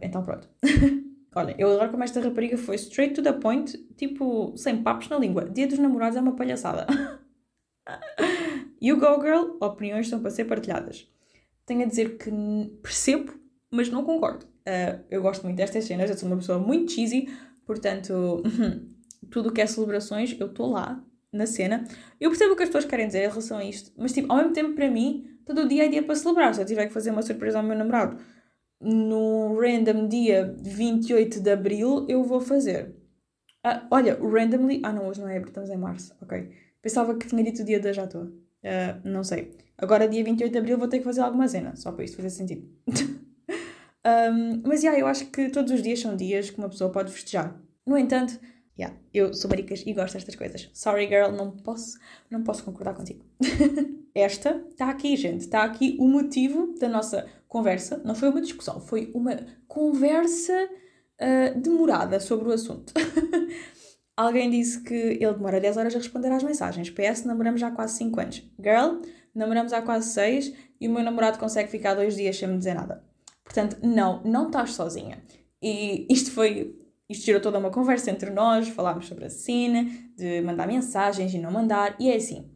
então 0.00 0.24
pronto. 0.24 0.48
Olha, 1.34 1.54
eu 1.58 1.72
agora 1.72 1.88
como 1.88 2.04
esta 2.04 2.20
rapariga 2.20 2.58
foi 2.58 2.74
straight 2.76 3.14
to 3.14 3.22
the 3.22 3.32
point, 3.32 3.78
tipo, 3.96 4.54
sem 4.56 4.82
papos 4.82 5.08
na 5.08 5.18
língua. 5.18 5.48
Dia 5.48 5.66
dos 5.66 5.78
namorados 5.78 6.16
é 6.16 6.20
uma 6.20 6.36
palhaçada. 6.36 6.86
you 8.82 8.98
go 8.98 9.20
girl, 9.20 9.56
opiniões 9.60 10.06
estão 10.06 10.20
para 10.20 10.30
ser 10.30 10.44
partilhadas. 10.44 11.08
Tenho 11.64 11.82
a 11.82 11.86
dizer 11.86 12.18
que 12.18 12.30
percebo, 12.82 13.32
mas 13.70 13.88
não 13.88 14.04
concordo. 14.04 14.44
Uh, 14.68 15.02
eu 15.10 15.22
gosto 15.22 15.44
muito 15.44 15.56
destas 15.56 15.84
cenas, 15.84 16.10
eu 16.10 16.18
sou 16.18 16.28
uma 16.28 16.36
pessoa 16.36 16.58
muito 16.58 16.92
cheesy, 16.92 17.28
portanto, 17.64 18.42
tudo 19.32 19.48
o 19.48 19.52
que 19.52 19.60
é 19.60 19.66
celebrações, 19.66 20.36
eu 20.38 20.46
estou 20.46 20.70
lá, 20.70 21.02
na 21.32 21.46
cena. 21.46 21.84
Eu 22.20 22.30
percebo 22.30 22.52
o 22.52 22.56
que 22.56 22.62
as 22.62 22.68
pessoas 22.68 22.84
querem 22.84 23.06
dizer 23.06 23.24
em 23.24 23.28
relação 23.28 23.58
a 23.58 23.64
isto, 23.64 23.90
mas 23.96 24.12
tipo, 24.12 24.30
ao 24.30 24.38
mesmo 24.38 24.52
tempo, 24.52 24.74
para 24.74 24.88
mim, 24.90 25.26
todo 25.44 25.62
o 25.62 25.68
dia 25.68 25.86
é 25.86 25.88
dia 25.88 26.02
para 26.02 26.14
celebrar. 26.14 26.54
Se 26.54 26.60
eu 26.60 26.66
tiver 26.66 26.86
que 26.86 26.92
fazer 26.92 27.10
uma 27.10 27.22
surpresa 27.22 27.58
ao 27.58 27.64
meu 27.64 27.76
namorado 27.76 28.18
no 28.82 29.56
random 29.60 30.08
dia 30.08 30.56
28 30.60 31.40
de 31.40 31.50
abril 31.50 32.04
eu 32.08 32.24
vou 32.24 32.40
fazer. 32.40 32.96
Ah, 33.62 33.86
olha, 33.90 34.18
randomly. 34.20 34.80
Ah, 34.82 34.92
não, 34.92 35.06
hoje 35.06 35.20
não 35.20 35.28
é 35.28 35.36
abril, 35.36 35.50
estamos 35.50 35.70
em 35.70 35.76
março. 35.76 36.14
Ok. 36.20 36.50
Pensava 36.82 37.14
que 37.16 37.28
tinha 37.28 37.44
dito 37.44 37.62
o 37.62 37.64
dia 37.64 37.78
da 37.78 37.92
já 37.92 38.04
estou. 38.04 38.24
Uh, 38.24 39.00
não 39.04 39.22
sei. 39.22 39.56
Agora, 39.78 40.08
dia 40.08 40.22
28 40.24 40.50
de 40.52 40.58
abril, 40.58 40.78
vou 40.78 40.88
ter 40.88 40.98
que 40.98 41.04
fazer 41.04 41.20
alguma 41.20 41.46
cena, 41.46 41.76
só 41.76 41.92
para 41.92 42.04
isto 42.04 42.16
fazer 42.16 42.30
sentido. 42.30 42.68
um, 44.04 44.62
mas, 44.64 44.82
yeah, 44.82 44.98
eu 44.98 45.06
acho 45.06 45.26
que 45.26 45.48
todos 45.48 45.72
os 45.72 45.80
dias 45.80 46.00
são 46.00 46.16
dias 46.16 46.50
que 46.50 46.58
uma 46.58 46.68
pessoa 46.68 46.90
pode 46.90 47.12
festejar. 47.12 47.56
No 47.86 47.96
entanto, 47.96 48.38
yeah, 48.78 48.96
eu 49.12 49.32
sou 49.34 49.48
maricas 49.48 49.82
e 49.86 49.92
gosto 49.92 50.14
destas 50.14 50.36
coisas. 50.36 50.70
Sorry, 50.72 51.06
girl, 51.06 51.30
não 51.30 51.50
posso, 51.50 51.98
não 52.30 52.42
posso 52.42 52.64
concordar 52.64 52.94
contigo. 52.94 53.24
Esta 54.14 54.64
está 54.70 54.90
aqui, 54.90 55.16
gente. 55.16 55.40
Está 55.40 55.64
aqui 55.64 55.96
o 55.98 56.06
motivo 56.06 56.74
da 56.78 56.88
nossa 56.88 57.26
conversa. 57.48 58.00
Não 58.04 58.14
foi 58.14 58.28
uma 58.28 58.40
discussão, 58.40 58.80
foi 58.80 59.10
uma 59.14 59.36
conversa 59.66 60.68
uh, 61.20 61.60
demorada 61.60 62.20
sobre 62.20 62.48
o 62.48 62.52
assunto. 62.52 62.92
Alguém 64.16 64.50
disse 64.50 64.82
que 64.82 64.94
ele 64.94 65.32
demora 65.32 65.58
10 65.58 65.76
horas 65.78 65.94
a 65.94 65.98
responder 65.98 66.30
às 66.30 66.42
mensagens. 66.42 66.90
PS, 66.90 67.24
namoramos 67.24 67.60
já 67.60 67.68
há 67.68 67.70
quase 67.70 67.96
5 67.96 68.20
anos. 68.20 68.42
Girl, 68.62 69.00
namoramos 69.34 69.72
há 69.72 69.80
quase 69.80 70.12
6 70.12 70.52
e 70.80 70.88
o 70.88 70.92
meu 70.92 71.02
namorado 71.02 71.38
consegue 71.38 71.70
ficar 71.70 71.94
dois 71.94 72.16
dias 72.16 72.36
sem 72.36 72.48
me 72.48 72.58
dizer 72.58 72.74
nada. 72.74 73.02
Portanto, 73.42 73.78
não, 73.82 74.22
não 74.22 74.46
estás 74.46 74.74
sozinha. 74.74 75.22
E 75.62 76.06
isto 76.10 76.30
foi. 76.30 76.78
Isto 77.12 77.26
gerou 77.26 77.40
toda 77.40 77.58
uma 77.58 77.70
conversa 77.70 78.10
entre 78.10 78.30
nós, 78.30 78.68
falámos 78.68 79.06
sobre 79.06 79.26
a 79.26 79.30
cena, 79.30 79.86
de 80.16 80.40
mandar 80.40 80.66
mensagens 80.66 81.32
e 81.34 81.38
não 81.38 81.52
mandar, 81.52 81.94
e 82.00 82.10
é 82.10 82.16
assim. 82.16 82.50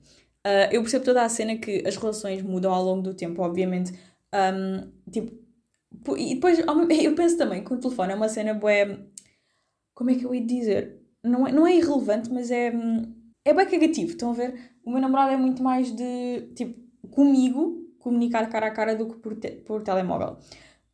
Uh, 0.46 0.70
eu 0.72 0.80
percebo 0.80 1.04
toda 1.04 1.22
a 1.22 1.28
cena 1.28 1.56
que 1.56 1.82
as 1.86 1.96
relações 1.96 2.40
mudam 2.42 2.72
ao 2.72 2.82
longo 2.82 3.02
do 3.02 3.14
tempo, 3.14 3.42
obviamente. 3.42 3.92
Um, 4.34 4.90
tipo, 5.10 5.36
e 6.16 6.34
depois 6.36 6.58
eu 7.04 7.14
penso 7.14 7.36
também 7.36 7.62
que 7.62 7.72
o 7.72 7.78
telefone 7.78 8.12
é 8.12 8.16
uma 8.16 8.28
cena 8.28 8.54
boa. 8.54 8.72
Como 9.94 10.10
é 10.10 10.14
que 10.14 10.24
eu 10.24 10.34
ia 10.34 10.44
dizer? 10.44 11.02
Não 11.22 11.46
é, 11.46 11.52
não 11.52 11.66
é 11.66 11.76
irrelevante, 11.76 12.32
mas 12.32 12.50
é. 12.50 12.72
É 13.44 13.54
bem 13.54 13.66
cagativo. 13.66 14.10
Estão 14.10 14.30
a 14.30 14.34
ver? 14.34 14.72
O 14.84 14.90
meu 14.90 15.00
namorado 15.00 15.32
é 15.32 15.36
muito 15.36 15.62
mais 15.62 15.90
de. 15.94 16.52
Tipo, 16.54 16.80
comigo, 17.10 17.86
comunicar 17.98 18.48
cara 18.48 18.68
a 18.68 18.70
cara 18.70 18.94
do 18.94 19.08
que 19.08 19.16
por, 19.16 19.34
te, 19.36 19.50
por 19.50 19.82
telemóvel. 19.82 20.38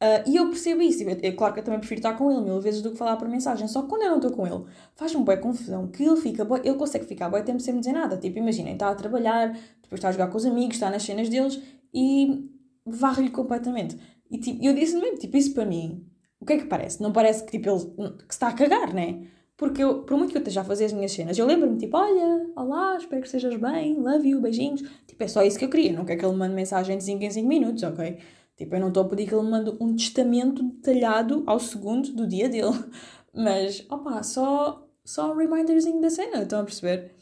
Uh, 0.03 0.29
e 0.29 0.35
eu 0.35 0.49
percebo 0.49 0.83
isso. 0.83 1.05
É 1.09 1.31
claro 1.31 1.55
que 1.55 1.61
eu 1.61 1.65
também 1.65 1.79
prefiro 1.79 2.01
estar 2.01 2.15
com 2.15 2.29
ele 2.29 2.41
mil 2.41 2.61
vezes 2.61 2.83
do 2.83 2.91
que 2.91 2.97
falar 2.97 3.17
por 3.17 3.29
mensagem. 3.29 3.69
Só 3.69 3.83
que 3.83 3.89
quando 3.89 4.03
eu 4.03 4.11
não 4.11 4.17
estou 4.17 4.33
com 4.33 4.45
ele, 4.45 4.65
faz-me 4.97 5.23
boa 5.23 5.37
confusão 5.37 5.87
que 5.87 6.03
ele 6.03 6.17
fica, 6.17 6.45
bué, 6.45 6.61
ele 6.65 6.75
consegue 6.75 7.05
ficar 7.05 7.31
boa 7.31 7.41
tempo 7.41 7.61
sem 7.61 7.73
me 7.73 7.79
dizer 7.79 7.93
nada. 7.93 8.17
Tipo, 8.17 8.37
imaginem, 8.37 8.73
está 8.73 8.91
a 8.91 8.97
trabalhar, 8.97 9.53
depois 9.81 9.93
está 9.93 10.09
a 10.09 10.13
jogar 10.13 10.27
com 10.27 10.37
os 10.37 10.45
amigos, 10.45 10.75
está 10.75 10.91
nas 10.91 11.05
cenas 11.05 11.29
deles 11.29 11.63
e 11.95 12.51
varre-lhe 12.85 13.31
completamente. 13.31 13.97
E 14.29 14.39
tipo, 14.39 14.65
eu 14.65 14.75
disse 14.75 14.97
mesmo, 14.97 15.19
tipo, 15.19 15.37
isso 15.37 15.55
para 15.55 15.65
mim, 15.65 16.05
o 16.41 16.45
que 16.45 16.55
é 16.55 16.59
que 16.59 16.65
parece? 16.65 17.01
Não 17.01 17.13
parece 17.13 17.45
que 17.45 17.53
tipo, 17.53 17.71
ele 17.71 18.11
que 18.27 18.35
está 18.35 18.49
a 18.49 18.53
cagar, 18.53 18.93
né? 18.93 19.25
Porque 19.57 19.85
eu, 19.85 20.03
por 20.03 20.17
muito 20.19 20.33
que 20.33 20.37
eu 20.37 20.41
esteja 20.41 20.63
a 20.63 20.65
fazer 20.65 20.87
as 20.87 20.93
minhas 20.93 21.13
cenas, 21.13 21.39
eu 21.39 21.47
lembro-me, 21.47 21.79
tipo, 21.79 21.97
olha, 21.97 22.51
olá, 22.57 22.97
espero 22.97 23.21
que 23.23 23.29
estejas 23.29 23.55
bem, 23.55 23.95
love 24.01 24.29
you, 24.29 24.41
beijinhos. 24.41 24.83
Tipo, 25.07 25.23
é 25.23 25.29
só 25.29 25.45
isso 25.45 25.57
que 25.57 25.65
eu 25.65 25.69
queria, 25.69 25.93
não 25.93 26.05
quero 26.05 26.19
que 26.19 26.27
ele 26.27 26.35
mande 26.35 26.55
mensagem 26.57 26.99
de 26.99 27.05
5 27.05 27.23
em 27.23 27.31
5 27.31 27.47
minutos, 27.47 27.85
ok? 27.85 28.19
Tipo, 28.63 28.77
eu 28.77 28.81
não 28.81 28.89
estou 28.89 29.03
a 29.03 29.09
pedir 29.09 29.27
que 29.27 29.35
ele 29.35 29.43
me 29.43 29.51
mande 29.51 29.77
um 29.81 29.97
testamento 29.97 30.63
detalhado 30.63 31.43
ao 31.47 31.59
segundo 31.59 32.13
do 32.13 32.29
dia 32.29 32.49
dele. 32.49 32.73
Mas, 33.35 33.85
opa, 33.91 34.23
só, 34.23 34.89
só 35.05 35.33
um 35.33 35.37
reminderzinho 35.37 36.01
da 36.01 36.09
cena, 36.09 36.43
estão 36.43 36.61
a 36.61 36.65
perceber? 36.65 37.13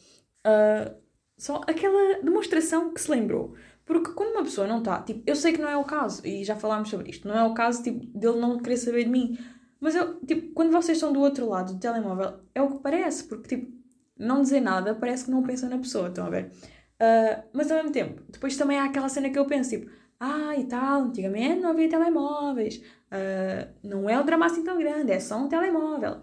Uh, 0.46 0.94
só 1.38 1.62
aquela 1.66 2.20
demonstração 2.22 2.92
que 2.92 3.00
se 3.00 3.10
lembrou. 3.10 3.54
Porque 3.86 4.12
quando 4.12 4.32
uma 4.32 4.42
pessoa 4.42 4.66
não 4.66 4.80
está, 4.80 5.00
tipo, 5.02 5.22
eu 5.26 5.34
sei 5.34 5.52
que 5.52 5.62
não 5.62 5.68
é 5.68 5.76
o 5.78 5.84
caso, 5.84 6.26
e 6.26 6.44
já 6.44 6.54
falámos 6.56 6.90
sobre 6.90 7.10
isto, 7.10 7.26
não 7.26 7.34
é 7.34 7.42
o 7.42 7.54
caso, 7.54 7.82
tipo, 7.82 8.06
dele 8.06 8.38
não 8.38 8.58
querer 8.58 8.76
saber 8.76 9.04
de 9.04 9.10
mim. 9.10 9.38
Mas 9.80 9.94
eu, 9.94 10.20
tipo, 10.26 10.52
quando 10.52 10.70
vocês 10.72 10.98
estão 10.98 11.10
do 11.10 11.20
outro 11.20 11.48
lado 11.48 11.72
do 11.72 11.80
telemóvel, 11.80 12.40
é 12.54 12.60
o 12.60 12.70
que 12.70 12.82
parece, 12.82 13.24
porque, 13.24 13.56
tipo, 13.56 13.72
não 14.18 14.42
dizer 14.42 14.60
nada 14.60 14.94
parece 14.94 15.24
que 15.24 15.30
não 15.30 15.42
pensa 15.42 15.68
na 15.70 15.78
pessoa, 15.78 16.08
estão 16.08 16.26
a 16.26 16.30
ver? 16.30 16.52
Uh, 17.00 17.42
mas 17.54 17.70
ao 17.70 17.78
mesmo 17.78 17.92
tempo, 17.92 18.22
depois 18.28 18.58
também 18.58 18.78
há 18.78 18.84
aquela 18.84 19.08
cena 19.08 19.30
que 19.30 19.38
eu 19.38 19.46
penso, 19.46 19.70
tipo, 19.70 19.90
ah, 20.20 20.54
e 20.54 20.66
tal, 20.66 21.04
antigamente 21.04 21.60
não 21.60 21.70
havia 21.70 21.88
telemóveis, 21.88 22.76
uh, 22.76 23.72
não 23.82 24.08
é 24.08 24.20
o 24.20 24.22
drama 24.22 24.46
assim 24.46 24.62
tão 24.62 24.78
grande, 24.78 25.10
é 25.10 25.18
só 25.18 25.38
um 25.38 25.48
telemóvel. 25.48 26.20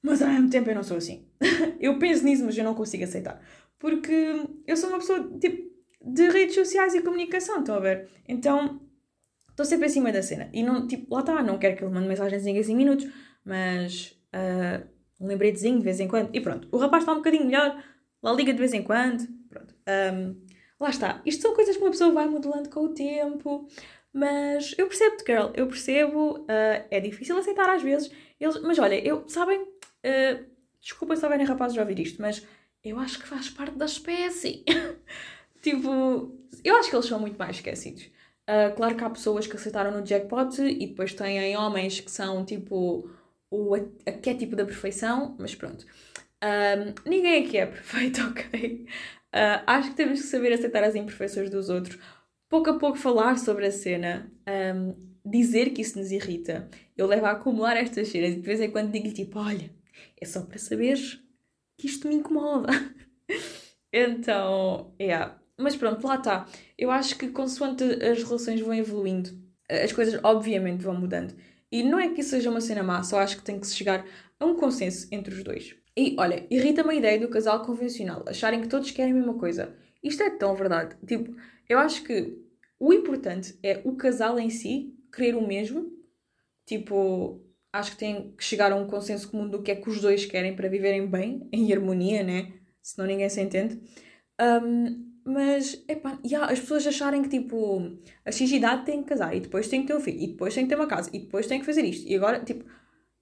Mas 0.00 0.22
ao 0.22 0.28
mesmo 0.28 0.48
tempo 0.48 0.70
eu 0.70 0.76
não 0.76 0.82
sou 0.84 0.98
assim. 0.98 1.26
eu 1.80 1.98
penso 1.98 2.24
nisso, 2.24 2.44
mas 2.44 2.56
eu 2.56 2.62
não 2.62 2.74
consigo 2.74 3.02
aceitar. 3.02 3.40
Porque 3.78 4.46
eu 4.66 4.76
sou 4.76 4.90
uma 4.90 4.98
pessoa, 4.98 5.28
tipo, 5.40 5.74
de 6.00 6.28
redes 6.28 6.54
sociais 6.54 6.94
e 6.94 7.02
comunicação, 7.02 7.60
estão 7.60 7.74
a 7.74 7.80
ver? 7.80 8.08
Então, 8.28 8.80
estou 9.50 9.64
sempre 9.66 9.86
acima 9.86 10.12
da 10.12 10.22
cena. 10.22 10.48
E 10.52 10.62
não, 10.62 10.86
tipo, 10.86 11.12
lá 11.12 11.20
está, 11.20 11.42
não 11.42 11.58
quero 11.58 11.76
que 11.76 11.82
ele 11.82 11.92
mande 11.92 12.06
mensagens 12.06 12.46
em 12.46 12.62
5 12.62 12.76
minutos, 12.76 13.10
mas 13.44 14.16
uh, 14.34 14.86
um 15.20 15.26
lembretezinho 15.26 15.78
de 15.78 15.84
vez 15.84 15.98
em 15.98 16.06
quando. 16.06 16.30
E 16.32 16.40
pronto, 16.40 16.68
o 16.70 16.76
rapaz 16.76 17.02
está 17.02 17.12
um 17.12 17.16
bocadinho 17.16 17.46
melhor, 17.46 17.82
lá 18.22 18.32
liga 18.32 18.52
de 18.52 18.58
vez 18.58 18.72
em 18.72 18.82
quando, 18.82 19.26
pronto. 19.48 19.74
Um, 19.88 20.43
lá 20.80 20.90
está. 20.90 21.22
Isto 21.24 21.42
são 21.42 21.54
coisas 21.54 21.76
que 21.76 21.82
uma 21.82 21.90
pessoa 21.90 22.12
vai 22.12 22.26
modelando 22.26 22.68
com 22.70 22.80
o 22.80 22.94
tempo, 22.94 23.68
mas 24.12 24.74
eu 24.78 24.86
percebo-te, 24.86 25.24
girl, 25.26 25.50
eu 25.54 25.66
percebo, 25.66 26.40
uh, 26.42 26.86
é 26.90 27.00
difícil 27.00 27.36
aceitar 27.36 27.68
às 27.68 27.82
vezes, 27.82 28.10
eles, 28.38 28.60
mas 28.62 28.78
olha, 28.78 28.94
eu, 29.04 29.28
sabem, 29.28 29.60
uh, 29.60 30.44
desculpa 30.80 31.16
se 31.16 31.24
houverem 31.24 31.46
rapazes 31.46 31.76
a 31.76 31.80
ouvir 31.80 31.98
isto, 31.98 32.22
mas 32.22 32.46
eu 32.84 32.98
acho 32.98 33.18
que 33.18 33.26
faz 33.26 33.50
parte 33.50 33.76
da 33.76 33.86
espécie. 33.86 34.64
tipo, 35.62 36.38
eu 36.62 36.76
acho 36.76 36.90
que 36.90 36.96
eles 36.96 37.06
são 37.06 37.18
muito 37.18 37.36
mais 37.36 37.56
esquecidos. 37.56 38.04
Uh, 38.48 38.74
claro 38.76 38.94
que 38.94 39.02
há 39.02 39.10
pessoas 39.10 39.46
que 39.46 39.56
aceitaram 39.56 39.90
no 39.90 40.06
jackpot 40.06 40.60
e 40.60 40.86
depois 40.86 41.14
têm 41.14 41.56
homens 41.56 42.00
que 42.00 42.10
são 42.10 42.44
tipo 42.44 43.10
o 43.50 43.74
arquétipo 44.06 44.54
da 44.54 44.64
perfeição, 44.66 45.34
mas 45.38 45.54
pronto. 45.54 45.86
Ninguém 47.06 47.42
aqui 47.46 47.56
é 47.56 47.64
perfeito, 47.66 48.20
ok? 48.20 48.86
Uh, 49.34 49.64
acho 49.66 49.90
que 49.90 49.96
temos 49.96 50.20
que 50.20 50.26
saber 50.28 50.52
aceitar 50.52 50.84
as 50.84 50.94
imperfeições 50.94 51.50
dos 51.50 51.68
outros. 51.68 51.98
Pouco 52.48 52.70
a 52.70 52.78
pouco 52.78 52.96
falar 52.96 53.36
sobre 53.36 53.66
a 53.66 53.72
cena. 53.72 54.30
Um, 54.48 55.14
dizer 55.24 55.70
que 55.70 55.80
isso 55.80 55.98
nos 55.98 56.12
irrita, 56.12 56.68
eu 56.96 57.06
levo 57.06 57.26
a 57.26 57.30
acumular 57.30 57.76
estas 57.76 58.08
cenas 58.08 58.32
e 58.32 58.36
de 58.36 58.42
vez 58.42 58.60
em 58.60 58.70
quando 58.70 58.92
digo-lhe 58.92 59.14
tipo, 59.14 59.38
olha, 59.38 59.70
é 60.20 60.26
só 60.26 60.42
para 60.42 60.58
saberes 60.58 61.20
que 61.78 61.86
isto 61.86 62.06
me 62.06 62.16
incomoda. 62.16 62.68
então, 63.92 64.94
é. 64.98 65.04
Yeah. 65.06 65.40
Mas 65.58 65.76
pronto, 65.76 66.04
lá 66.06 66.16
está. 66.16 66.46
Eu 66.76 66.90
acho 66.90 67.16
que 67.16 67.28
consoante 67.28 67.84
as 67.84 68.22
relações 68.24 68.60
vão 68.60 68.74
evoluindo, 68.74 69.30
as 69.70 69.92
coisas 69.92 70.20
obviamente 70.24 70.82
vão 70.82 70.94
mudando. 70.94 71.34
E 71.70 71.82
não 71.82 71.98
é 71.98 72.12
que 72.12 72.20
isso 72.20 72.30
seja 72.30 72.50
uma 72.50 72.60
cena 72.60 72.82
má, 72.82 73.02
só 73.04 73.20
acho 73.20 73.36
que 73.36 73.44
tem 73.44 73.58
que 73.58 73.66
se 73.66 73.76
chegar 73.76 74.04
a 74.38 74.44
um 74.44 74.56
consenso 74.56 75.06
entre 75.12 75.32
os 75.32 75.44
dois. 75.44 75.76
E 75.96 76.16
olha, 76.18 76.46
irrita-me 76.50 76.90
a 76.90 76.94
ideia 76.94 77.20
do 77.20 77.28
casal 77.28 77.64
convencional, 77.64 78.24
acharem 78.26 78.60
que 78.60 78.68
todos 78.68 78.90
querem 78.90 79.12
a 79.12 79.16
mesma 79.16 79.34
coisa. 79.34 79.76
Isto 80.02 80.22
é 80.22 80.30
tão 80.30 80.54
verdade. 80.54 80.96
Tipo, 81.06 81.34
eu 81.68 81.78
acho 81.78 82.02
que 82.02 82.36
o 82.78 82.92
importante 82.92 83.58
é 83.62 83.80
o 83.84 83.94
casal 83.94 84.38
em 84.38 84.50
si 84.50 84.94
querer 85.14 85.36
o 85.36 85.46
mesmo. 85.46 85.92
Tipo, 86.66 87.40
acho 87.72 87.92
que 87.92 87.98
tem 87.98 88.32
que 88.36 88.44
chegar 88.44 88.72
a 88.72 88.76
um 88.76 88.86
consenso 88.86 89.30
comum 89.30 89.48
do 89.48 89.62
que 89.62 89.70
é 89.70 89.76
que 89.76 89.88
os 89.88 90.00
dois 90.00 90.26
querem 90.26 90.56
para 90.56 90.68
viverem 90.68 91.06
bem, 91.06 91.48
em 91.52 91.72
harmonia, 91.72 92.22
né? 92.22 92.52
Senão 92.82 93.06
ninguém 93.06 93.28
se 93.28 93.40
entende. 93.40 93.80
Um, 94.40 95.14
mas, 95.24 95.82
epá, 95.88 96.18
yeah, 96.24 96.52
as 96.52 96.60
pessoas 96.60 96.86
acharem 96.86 97.22
que, 97.22 97.28
tipo, 97.30 97.98
a 98.24 98.30
X-idade 98.30 98.84
tem 98.84 99.02
que 99.02 99.08
casar, 99.08 99.34
e 99.34 99.40
depois 99.40 99.68
tem 99.68 99.80
que 99.80 99.86
ter 99.86 99.94
um 99.96 100.00
filho, 100.00 100.20
e 100.20 100.26
depois 100.28 100.54
tem 100.54 100.64
que 100.64 100.68
ter 100.68 100.74
uma 100.74 100.86
casa, 100.86 101.08
e 101.14 101.20
depois 101.20 101.46
tem 101.46 101.60
que 101.60 101.66
fazer 101.66 101.82
isto. 101.84 102.06
E 102.06 102.14
agora, 102.14 102.44
tipo, 102.44 102.64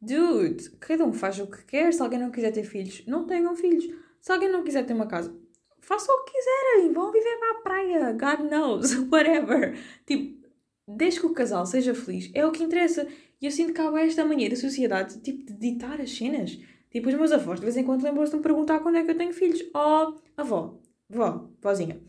dude, 0.02 0.68
cada 0.80 1.04
um 1.04 1.12
faz 1.12 1.38
o 1.38 1.46
que 1.46 1.64
quer. 1.64 1.92
Se 1.92 2.02
alguém 2.02 2.18
não 2.18 2.32
quiser 2.32 2.50
ter 2.50 2.64
filhos, 2.64 3.04
não 3.06 3.24
tenham 3.24 3.54
filhos. 3.54 3.88
Se 4.20 4.32
alguém 4.32 4.50
não 4.50 4.64
quiser 4.64 4.84
ter 4.84 4.92
uma 4.92 5.06
casa, 5.06 5.34
façam 5.80 6.14
o 6.14 6.24
que 6.24 6.32
quiserem, 6.32 6.92
vão 6.92 7.12
viver 7.12 7.38
para 7.38 7.50
a 7.50 7.62
praia, 7.62 8.12
God 8.12 8.50
knows, 8.50 8.94
whatever. 9.10 9.78
Tipo, 10.04 10.46
desde 10.86 11.20
que 11.20 11.26
o 11.26 11.32
casal 11.32 11.64
seja 11.64 11.94
feliz, 11.94 12.30
é 12.34 12.44
o 12.44 12.50
que 12.50 12.62
interessa. 12.62 13.06
E 13.40 13.46
eu 13.46 13.50
sinto 13.50 13.72
que 13.72 13.80
há 13.80 14.00
esta 14.00 14.24
mania 14.24 14.50
da 14.50 14.56
sociedade, 14.56 15.20
tipo, 15.20 15.44
de 15.44 15.54
ditar 15.54 16.00
as 16.00 16.16
cenas. 16.16 16.58
Tipo, 16.90 17.08
os 17.08 17.14
meus 17.14 17.32
avós 17.32 17.58
de 17.58 17.64
vez 17.64 17.76
em 17.76 17.84
quando 17.84 18.02
lembram-se 18.02 18.32
de 18.32 18.36
me 18.36 18.42
perguntar 18.42 18.80
quando 18.80 18.96
é 18.96 19.04
que 19.04 19.10
eu 19.10 19.16
tenho 19.16 19.32
filhos. 19.32 19.64
Oh, 19.74 20.14
avó, 20.36 20.78
vó, 21.08 21.48
vozinha, 21.60 22.00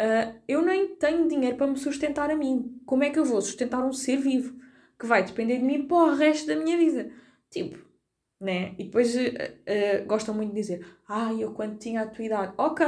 uh, 0.00 0.38
eu 0.48 0.62
nem 0.62 0.96
tenho 0.96 1.28
dinheiro 1.28 1.56
para 1.56 1.68
me 1.68 1.78
sustentar 1.78 2.30
a 2.30 2.36
mim. 2.36 2.80
Como 2.84 3.04
é 3.04 3.10
que 3.10 3.18
eu 3.18 3.24
vou 3.24 3.40
sustentar 3.40 3.84
um 3.84 3.92
ser 3.92 4.18
vivo 4.18 4.58
que 4.98 5.06
vai 5.06 5.22
depender 5.22 5.58
de 5.58 5.64
mim 5.64 5.86
para 5.86 5.96
o 5.96 6.14
resto 6.14 6.46
da 6.46 6.56
minha 6.56 6.76
vida? 6.76 7.10
Tipo, 7.50 7.78
né? 8.40 8.74
E 8.78 8.84
depois 8.84 9.14
uh, 9.16 9.20
uh, 9.20 10.06
gostam 10.06 10.34
muito 10.34 10.54
de 10.54 10.60
dizer: 10.60 10.86
Ah, 11.08 11.32
eu 11.32 11.52
quando 11.52 11.78
tinha 11.78 12.02
a 12.02 12.06
tua 12.06 12.24
idade. 12.24 12.54
Ok, 12.56 12.84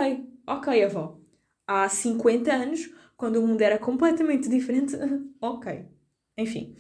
ok, 0.47 0.85
avó. 0.85 1.19
Há 1.67 1.89
50 1.89 2.53
anos, 2.53 2.91
quando 3.17 3.37
o 3.37 3.47
mundo 3.47 3.61
era 3.61 3.79
completamente 3.79 4.49
diferente. 4.49 4.95
ok. 5.41 5.87
Enfim, 6.37 6.75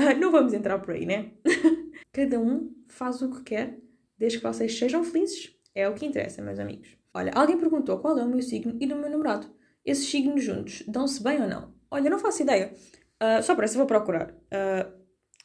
uh, 0.00 0.18
não 0.18 0.30
vamos 0.30 0.52
entrar 0.52 0.78
por 0.78 0.94
aí, 0.94 1.06
né? 1.06 1.32
Cada 2.12 2.40
um 2.40 2.74
faz 2.88 3.20
o 3.22 3.30
que 3.30 3.42
quer, 3.42 3.78
desde 4.18 4.38
que 4.38 4.44
vocês 4.44 4.76
sejam 4.78 5.04
felizes. 5.04 5.54
É 5.74 5.88
o 5.88 5.94
que 5.94 6.06
interessa, 6.06 6.42
meus 6.42 6.58
amigos. 6.58 6.96
Olha, 7.12 7.32
alguém 7.34 7.58
perguntou 7.58 7.98
qual 7.98 8.18
é 8.18 8.24
o 8.24 8.28
meu 8.28 8.42
signo 8.42 8.76
e 8.80 8.86
do 8.86 8.96
meu 8.96 9.10
namorado. 9.10 9.46
Esses 9.84 10.08
signos 10.08 10.42
juntos 10.42 10.82
dão-se 10.88 11.22
bem 11.22 11.40
ou 11.40 11.48
não? 11.48 11.74
Olha, 11.90 12.10
não 12.10 12.18
faço 12.18 12.42
ideia. 12.42 12.72
Uh, 13.22 13.42
só 13.42 13.54
para 13.54 13.66
isso 13.66 13.78
vou 13.78 13.86
procurar. 13.86 14.30
Uh, 14.30 14.95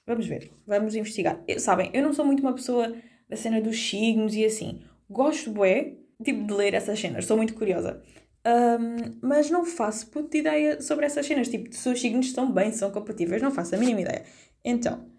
vamos 0.05 0.27
ver, 0.27 0.51
vamos 0.65 0.95
investigar. 0.95 1.43
Eu, 1.47 1.59
sabem, 1.59 1.89
eu 1.93 2.03
não 2.03 2.13
sou 2.13 2.25
muito 2.25 2.41
uma 2.41 2.53
pessoa 2.53 2.95
da 3.29 3.35
cena 3.35 3.61
dos 3.61 3.79
signos 3.89 4.35
e 4.35 4.45
assim. 4.45 4.83
Gosto, 5.09 5.51
bué, 5.51 5.97
tipo, 6.23 6.45
de 6.45 6.53
ler 6.53 6.73
essas 6.73 6.99
cenas. 6.99 7.25
Sou 7.25 7.37
muito 7.37 7.53
curiosa. 7.53 8.01
Um, 8.45 9.19
mas 9.21 9.49
não 9.49 9.63
faço 9.65 10.07
puta 10.09 10.37
ideia 10.37 10.81
sobre 10.81 11.05
essas 11.05 11.25
cenas. 11.25 11.47
Tipo, 11.47 11.73
se 11.73 11.89
os 11.89 11.99
signos 11.99 12.27
estão 12.27 12.51
bem, 12.51 12.71
são 12.71 12.91
compatíveis, 12.91 13.41
não 13.41 13.51
faço 13.51 13.75
a 13.75 13.77
mínima 13.77 14.01
ideia. 14.01 14.25
Então, 14.63 15.09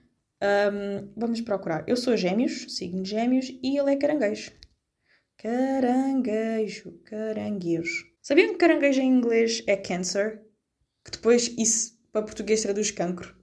um, 0.42 1.12
vamos 1.16 1.40
procurar. 1.40 1.84
Eu 1.86 1.96
sou 1.96 2.16
gêmeos, 2.16 2.76
signo 2.76 3.04
gêmeos, 3.04 3.48
e 3.62 3.78
ele 3.78 3.92
é 3.92 3.96
caranguejo. 3.96 4.52
Caranguejo, 5.36 7.00
caranguejo. 7.04 8.06
Sabiam 8.20 8.50
que 8.50 8.58
caranguejo 8.58 9.00
em 9.00 9.08
inglês 9.08 9.62
é 9.66 9.76
cancer? 9.76 10.42
Que 11.04 11.10
depois 11.12 11.52
isso 11.58 11.98
para 12.12 12.22
português 12.22 12.62
traduz 12.62 12.90
cancro. 12.90 13.34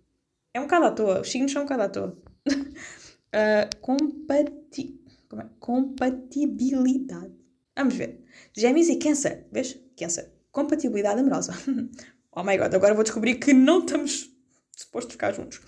É 0.59 0.61
um 0.61 0.65
bocado 0.65 0.85
à 0.85 0.91
toa, 0.91 1.21
os 1.21 1.31
signos 1.31 1.53
são 1.53 1.61
um 1.61 1.65
bocado 1.65 1.83
à 1.83 1.89
toa. 1.89 2.17
uh, 2.51 3.77
compati... 3.79 4.99
é? 5.33 5.45
Compatibilidade. 5.57 7.33
Vamos 7.77 7.95
ver. 7.95 8.25
Gêmeos 8.53 8.89
e 8.89 8.97
câncer. 8.97 9.47
Vês? 9.53 9.79
Câncer. 9.97 10.33
Compatibilidade 10.51 11.21
amorosa. 11.21 11.53
oh 12.35 12.43
my 12.43 12.57
god, 12.57 12.73
agora 12.73 12.93
vou 12.93 13.03
descobrir 13.03 13.35
que 13.35 13.53
não 13.53 13.79
estamos 13.79 14.29
supostos 14.75 15.13
ficar 15.13 15.31
juntos. 15.31 15.61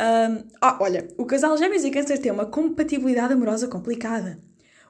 Um, 0.00 0.48
ah, 0.62 0.78
olha, 0.80 1.08
o 1.18 1.26
casal 1.26 1.54
Gêmeos 1.58 1.84
e 1.84 1.90
Câncer 1.90 2.18
tem 2.18 2.32
uma 2.32 2.46
compatibilidade 2.46 3.34
amorosa 3.34 3.68
complicada. 3.68 4.42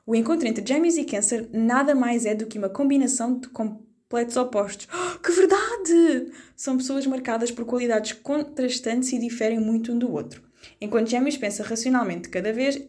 O 0.06 0.14
encontro 0.14 0.46
entre 0.46 0.64
Gêmeos 0.64 0.96
e 0.96 1.04
Câncer 1.04 1.50
nada 1.52 1.96
mais 1.96 2.24
é 2.26 2.34
do 2.34 2.46
que 2.46 2.58
uma 2.58 2.68
combinação 2.68 3.40
de 3.40 3.48
completos 4.12 4.36
opostos. 4.36 4.86
Oh, 4.92 5.18
que 5.24 5.32
verdade! 5.32 6.32
São 6.54 6.76
pessoas 6.76 7.06
marcadas 7.06 7.50
por 7.50 7.64
qualidades 7.64 8.12
contrastantes 8.12 9.10
e 9.12 9.18
diferem 9.18 9.58
muito 9.58 9.92
um 9.92 9.98
do 9.98 10.12
outro. 10.12 10.42
Enquanto 10.80 11.08
Gêmeos 11.08 11.38
pensa 11.38 11.62
racionalmente 11.64 12.28
cada 12.28 12.52
vez, 12.52 12.80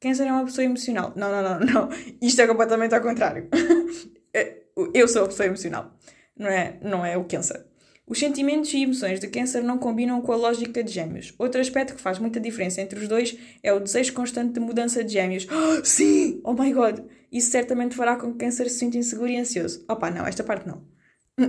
Câncer 0.00 0.28
é 0.28 0.32
uma 0.32 0.44
pessoa 0.44 0.64
emocional. 0.64 1.12
Não, 1.16 1.30
não, 1.30 1.42
não, 1.42 1.58
não. 1.66 1.88
Isto 2.22 2.42
é 2.42 2.46
completamente 2.46 2.94
ao 2.94 3.00
contrário. 3.00 3.48
Eu 4.94 5.08
sou 5.08 5.24
a 5.24 5.26
pessoa 5.26 5.46
emocional. 5.46 5.92
Não 6.38 6.48
é, 6.48 6.78
não 6.80 7.04
é 7.04 7.16
o 7.16 7.24
Câncer. 7.24 7.66
Os 8.06 8.18
sentimentos 8.18 8.72
e 8.72 8.84
emoções 8.84 9.20
de 9.20 9.26
câncer 9.26 9.62
não 9.62 9.76
combinam 9.76 10.22
com 10.22 10.32
a 10.32 10.36
lógica 10.36 10.82
de 10.82 10.90
gêmeos. 10.90 11.34
Outro 11.36 11.60
aspecto 11.60 11.94
que 11.94 12.00
faz 12.00 12.18
muita 12.18 12.40
diferença 12.40 12.80
entre 12.80 12.98
os 12.98 13.06
dois 13.06 13.36
é 13.62 13.70
o 13.70 13.80
desejo 13.80 14.14
constante 14.14 14.54
de 14.54 14.60
mudança 14.60 15.04
de 15.04 15.12
gêmeos. 15.12 15.46
Oh, 15.50 15.80
sim! 15.84 16.40
Oh 16.42 16.54
my 16.54 16.72
god! 16.72 17.00
Isso 17.30 17.50
certamente 17.50 17.94
fará 17.94 18.16
com 18.16 18.32
que 18.32 18.38
câncer 18.38 18.68
se 18.68 18.78
sinta 18.78 18.96
inseguro 18.96 19.30
e 19.30 19.38
ansioso. 19.38 19.84
Opa, 19.88 20.10
não, 20.10 20.26
esta 20.26 20.42
parte 20.42 20.66
não. 20.66 20.86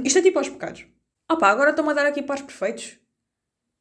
Isto 0.03 0.19
é 0.19 0.21
tipo 0.21 0.37
aos 0.37 0.49
pecados. 0.49 0.85
Opa, 1.31 1.47
agora 1.47 1.69
estou-me 1.69 1.91
a 1.91 1.93
dar 1.93 2.05
aqui 2.05 2.21
para 2.21 2.35
os 2.35 2.41
perfeitos. 2.41 2.99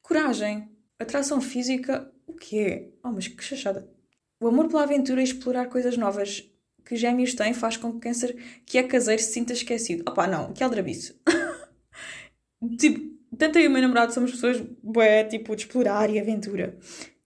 Coragem. 0.03 0.69
Atração 0.99 1.41
física. 1.41 2.11
O 2.27 2.35
quê? 2.35 2.93
Oh, 3.03 3.11
mas 3.11 3.29
que 3.29 3.43
chachada. 3.43 3.89
O 4.41 4.47
amor 4.47 4.69
pela 4.69 4.85
aventura 4.85 5.21
e 5.21 5.25
explorar 5.25 5.67
coisas 5.67 5.97
novas 5.97 6.49
que 6.85 6.97
gêmeos 6.97 7.35
têm 7.35 7.53
faz 7.53 7.77
com 7.77 7.93
que 7.93 8.01
câncer 8.01 8.37
que 8.65 8.79
é 8.79 8.83
caseiro 8.83 9.23
se 9.23 9.33
sinta 9.33 9.53
esquecido. 9.53 10.05
Opa, 10.09 10.27
não, 10.27 10.53
que 10.53 10.63
aldrabice. 10.63 11.21
Tipo, 12.77 13.19
tanto 13.37 13.57
eu 13.59 13.65
e 13.65 13.69
o 13.69 13.71
meu 13.71 13.81
namorado 13.81 14.13
somos 14.13 14.33
pessoas 14.33 14.61
bué, 14.83 15.23
tipo, 15.25 15.55
de 15.55 15.63
explorar 15.63 16.11
e 16.11 16.19
aventura. 16.19 16.77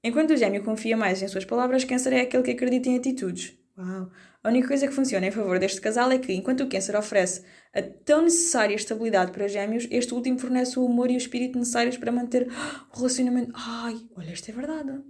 Enquanto 0.04 0.32
o 0.32 0.36
gêmeo 0.36 0.62
confia 0.62 0.96
mais 0.96 1.22
em 1.22 1.28
suas 1.28 1.44
palavras, 1.44 1.84
câncer 1.84 2.12
é 2.12 2.20
aquele 2.20 2.42
que 2.42 2.50
acredita 2.50 2.88
em 2.88 2.98
atitudes. 2.98 3.56
Uau! 3.78 4.10
A 4.44 4.48
única 4.48 4.68
coisa 4.68 4.88
que 4.88 4.92
funciona 4.92 5.26
em 5.26 5.30
favor 5.30 5.58
deste 5.60 5.80
casal 5.80 6.10
é 6.10 6.18
que, 6.18 6.32
enquanto 6.32 6.64
o 6.64 6.68
câncer 6.68 6.96
oferece 6.96 7.44
a 7.72 7.80
tão 7.80 8.22
necessária 8.22 8.74
estabilidade 8.74 9.30
para 9.30 9.46
gêmeos, 9.46 9.86
este 9.88 10.12
último 10.12 10.38
fornece 10.38 10.78
o 10.78 10.84
humor 10.84 11.10
e 11.10 11.14
o 11.14 11.16
espírito 11.16 11.56
necessários 11.56 11.96
para 11.96 12.10
manter 12.10 12.48
o 12.92 12.96
relacionamento. 12.96 13.52
Ai, 13.54 14.00
olha, 14.16 14.32
isto 14.32 14.50
é 14.50 14.52
verdade. 14.52 15.00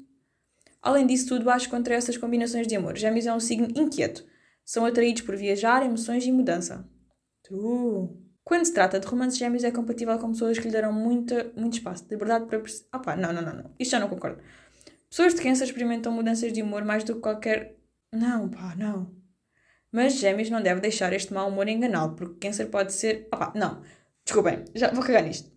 Além 0.82 1.06
disso 1.06 1.28
tudo, 1.28 1.48
acho 1.48 1.70
contra 1.70 1.94
essas 1.94 2.18
combinações 2.18 2.66
de 2.66 2.76
amor. 2.76 2.98
Gêmeos 2.98 3.24
é 3.24 3.32
um 3.32 3.40
signo 3.40 3.68
inquieto. 3.74 4.22
São 4.64 4.84
atraídos 4.84 5.22
por 5.22 5.34
viajar, 5.34 5.82
emoções 5.82 6.26
e 6.26 6.32
mudança. 6.32 6.86
True. 7.42 8.10
Quando 8.44 8.66
se 8.66 8.74
trata 8.74 9.00
de 9.00 9.06
romances 9.06 9.38
gêmeos, 9.38 9.64
é 9.64 9.70
compatível 9.70 10.18
com 10.18 10.32
pessoas 10.32 10.58
que 10.58 10.66
lhe 10.66 10.72
deram 10.72 10.92
muita, 10.92 11.50
muito 11.56 11.74
espaço 11.74 12.04
de 12.04 12.10
liberdade 12.10 12.46
para. 12.46 12.62
Ah 12.90 12.98
pá, 12.98 13.16
não, 13.16 13.32
não, 13.32 13.40
não, 13.40 13.54
não. 13.54 13.70
Isto 13.78 13.92
já 13.92 14.00
não 14.00 14.08
concordo. 14.08 14.42
Pessoas 15.08 15.34
de 15.34 15.40
câncer 15.40 15.64
experimentam 15.64 16.12
mudanças 16.12 16.52
de 16.52 16.62
humor 16.62 16.84
mais 16.84 17.02
do 17.02 17.14
que 17.14 17.20
qualquer. 17.20 17.78
Não, 18.12 18.48
pá, 18.50 18.74
não. 18.76 19.21
Mas 19.92 20.14
gêmeos 20.14 20.48
não 20.50 20.62
deve 20.62 20.80
deixar 20.80 21.12
este 21.12 21.32
mau 21.32 21.48
humor 21.48 21.68
enganá-lo, 21.68 22.16
porque 22.16 22.48
câncer 22.48 22.66
pode 22.66 22.92
ser. 22.92 23.28
Pá, 23.28 23.52
não. 23.54 23.82
Desculpem, 24.24 24.64
já 24.74 24.90
vou 24.90 25.04
cagar 25.04 25.22
nisto. 25.22 25.50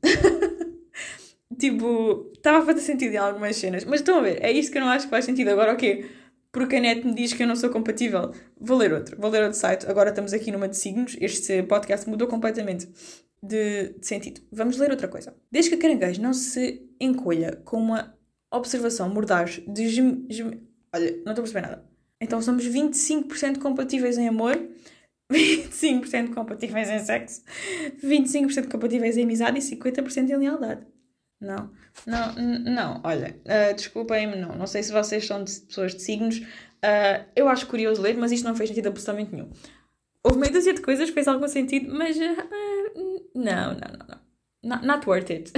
tipo, 1.57 2.31
estava 2.35 2.59
a 2.59 2.65
fazer 2.65 2.81
sentido 2.81 3.13
em 3.13 3.17
algumas 3.17 3.55
cenas, 3.55 3.85
mas 3.85 4.01
estão 4.01 4.19
a 4.19 4.21
ver, 4.21 4.43
é 4.43 4.51
isto 4.51 4.71
que 4.71 4.77
eu 4.77 4.81
não 4.81 4.89
acho 4.89 5.05
que 5.05 5.11
faz 5.11 5.25
sentido. 5.25 5.49
Agora, 5.49 5.73
o 5.73 5.77
quê? 5.77 6.05
porque 6.55 6.77
a 6.77 6.79
net 6.79 7.05
me 7.05 7.13
diz 7.13 7.33
que 7.33 7.43
eu 7.43 7.47
não 7.47 7.55
sou 7.57 7.69
compatível. 7.69 8.31
Vou 8.57 8.77
ler 8.77 8.93
outro, 8.93 9.19
vou 9.19 9.29
ler 9.29 9.43
outro 9.43 9.59
site. 9.59 9.85
Agora 9.87 10.07
estamos 10.07 10.31
aqui 10.31 10.53
numa 10.53 10.69
de 10.69 10.77
signos. 10.77 11.17
Este 11.19 11.61
podcast 11.63 12.09
mudou 12.09 12.29
completamente 12.29 12.87
de, 13.43 13.89
de 13.89 14.07
sentido. 14.07 14.39
Vamos 14.53 14.77
ler 14.77 14.89
outra 14.89 15.09
coisa. 15.09 15.35
Desde 15.51 15.71
que 15.71 15.75
a 15.75 15.79
caranguejo 15.79 16.21
não 16.21 16.33
se 16.33 16.89
encolha 16.97 17.61
com 17.65 17.75
uma 17.75 18.17
observação 18.49 19.09
mordaz 19.09 19.61
de 19.67 19.89
gem... 19.89 20.25
Gem... 20.29 20.65
Olha, 20.93 21.11
não 21.25 21.33
estou 21.33 21.33
a 21.33 21.43
perceber 21.43 21.61
nada. 21.61 21.85
Então 22.22 22.41
somos 22.41 22.65
25% 22.65 23.60
compatíveis 23.60 24.17
em 24.17 24.27
amor, 24.27 24.55
25% 25.31 26.34
compatíveis 26.34 26.89
em 26.89 27.00
sexo, 27.00 27.43
25% 28.03 28.72
compatíveis 28.72 29.17
em 29.17 29.24
amizade 29.24 29.57
e 29.57 29.62
50% 29.62 30.29
em 30.29 30.38
lealdade. 30.38 30.86
Não, 31.39 31.69
não, 32.07 32.34
não, 32.36 33.01
olha, 33.03 33.39
uh, 33.43 33.75
desculpem-me, 33.75 34.38
não. 34.38 34.55
Não 34.55 34.65
sei 34.65 34.81
se 34.81 34.91
vocês 34.91 35.25
são 35.25 35.43
de 35.43 35.60
pessoas 35.62 35.93
de 35.93 36.01
signos. 36.01 36.38
Uh, 36.38 37.25
eu 37.36 37.48
acho 37.50 37.67
curioso 37.67 38.01
ler, 38.01 38.15
mas 38.17 38.31
isto 38.31 38.48
não 38.48 38.55
fez 38.55 38.69
sentido 38.69 38.88
absolutamente 38.88 39.34
nenhum. 39.34 39.51
Houve 40.24 40.39
meio 40.39 40.53
dúzia 40.53 40.74
de 40.74 40.81
coisas 40.81 41.10
fez 41.10 41.27
algum 41.27 41.48
sentido, 41.48 41.93
mas. 41.93 42.17
Uh, 42.17 43.29
não, 43.36 43.74
não, 43.74 43.74
não, 43.74 44.07
não. 44.07 44.19
Not, 44.63 44.86
not 44.86 45.07
worth 45.07 45.29
it. 45.29 45.51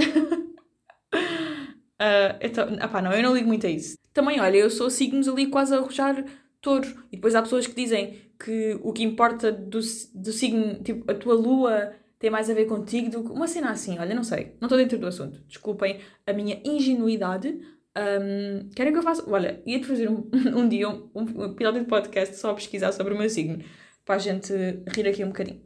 Uh, 1.14 2.36
então, 2.42 2.76
apá, 2.80 3.00
não, 3.00 3.12
eu 3.12 3.22
não 3.22 3.34
ligo 3.34 3.46
muito 3.46 3.66
a 3.66 3.70
isso. 3.70 3.96
Também, 4.12 4.40
olha, 4.40 4.56
eu 4.56 4.68
sou 4.68 4.90
signos 4.90 5.28
ali 5.28 5.46
quase 5.46 5.74
a 5.74 5.78
arrojar 5.78 6.24
touro. 6.60 6.86
E 7.10 7.16
depois 7.16 7.34
há 7.34 7.42
pessoas 7.42 7.66
que 7.66 7.74
dizem 7.74 8.18
que 8.38 8.78
o 8.82 8.92
que 8.92 9.02
importa 9.02 9.50
do, 9.50 9.80
do 10.14 10.32
signo, 10.32 10.82
tipo, 10.82 11.10
a 11.10 11.14
tua 11.14 11.34
lua 11.34 11.92
tem 12.18 12.30
mais 12.30 12.50
a 12.50 12.54
ver 12.54 12.66
contigo 12.66 13.10
do 13.10 13.24
que 13.24 13.30
uma 13.30 13.46
cena 13.46 13.70
assim. 13.70 13.98
Olha, 13.98 14.14
não 14.14 14.24
sei, 14.24 14.56
não 14.60 14.66
estou 14.66 14.78
dentro 14.78 14.98
do 14.98 15.06
assunto. 15.06 15.40
Desculpem 15.46 16.00
a 16.26 16.32
minha 16.32 16.60
ingenuidade. 16.64 17.58
Um, 17.96 18.68
querem 18.70 18.92
que 18.92 18.98
eu 18.98 19.02
faça? 19.02 19.28
Olha, 19.28 19.62
ia-te 19.66 19.86
fazer 19.86 20.08
um, 20.08 20.28
um 20.54 20.68
dia 20.68 20.88
um, 20.88 21.10
um 21.14 21.44
episódio 21.44 21.80
de 21.80 21.88
podcast 21.88 22.36
só 22.36 22.50
a 22.50 22.54
pesquisar 22.54 22.92
sobre 22.92 23.14
o 23.14 23.18
meu 23.18 23.28
signo, 23.28 23.62
para 24.04 24.16
a 24.16 24.18
gente 24.18 24.52
rir 24.88 25.08
aqui 25.08 25.24
um 25.24 25.28
bocadinho. 25.28 25.60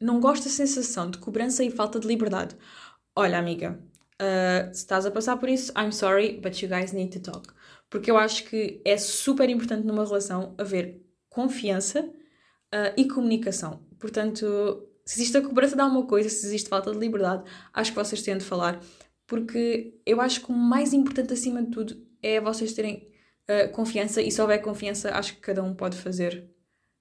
Não 0.00 0.20
gosto 0.20 0.44
da 0.44 0.50
sensação 0.50 1.10
de 1.10 1.18
cobrança 1.18 1.62
e 1.62 1.70
falta 1.70 2.00
de 2.00 2.08
liberdade. 2.08 2.56
Olha, 3.14 3.38
amiga, 3.38 3.78
uh, 4.20 4.74
se 4.74 4.80
estás 4.80 5.06
a 5.06 5.10
passar 5.10 5.36
por 5.36 5.48
isso, 5.48 5.72
I'm 5.78 5.92
sorry, 5.92 6.40
but 6.42 6.60
you 6.62 6.68
guys 6.68 6.92
need 6.92 7.18
to 7.18 7.20
talk. 7.30 7.52
Porque 7.92 8.10
eu 8.10 8.16
acho 8.16 8.44
que 8.44 8.80
é 8.84 8.96
super 8.96 9.48
importante 9.48 9.86
numa 9.86 10.04
relação 10.04 10.54
haver 10.58 11.00
confiança 11.28 12.00
uh, 12.00 12.92
e 12.96 13.06
comunicação. 13.06 13.86
Portanto, 14.00 14.88
se 15.04 15.20
existe 15.20 15.36
a 15.36 15.42
cobrança 15.42 15.76
de 15.76 15.82
alguma 15.82 16.06
coisa, 16.06 16.28
se 16.28 16.46
existe 16.46 16.68
falta 16.68 16.90
de 16.90 16.98
liberdade, 16.98 17.44
acho 17.72 17.92
que 17.92 17.98
vocês 17.98 18.22
têm 18.22 18.38
de 18.38 18.44
falar 18.44 18.80
porque 19.26 19.94
eu 20.04 20.20
acho 20.20 20.42
que 20.42 20.50
o 20.50 20.54
mais 20.54 20.92
importante 20.92 21.32
acima 21.32 21.62
de 21.62 21.70
tudo 21.70 21.96
é 22.22 22.40
vocês 22.40 22.72
terem 22.72 23.08
uh, 23.48 23.70
confiança 23.72 24.20
e 24.20 24.30
se 24.30 24.40
houver 24.40 24.60
confiança, 24.60 25.10
acho 25.14 25.34
que 25.34 25.40
cada 25.40 25.62
um 25.62 25.74
pode 25.74 25.96
fazer 25.96 26.50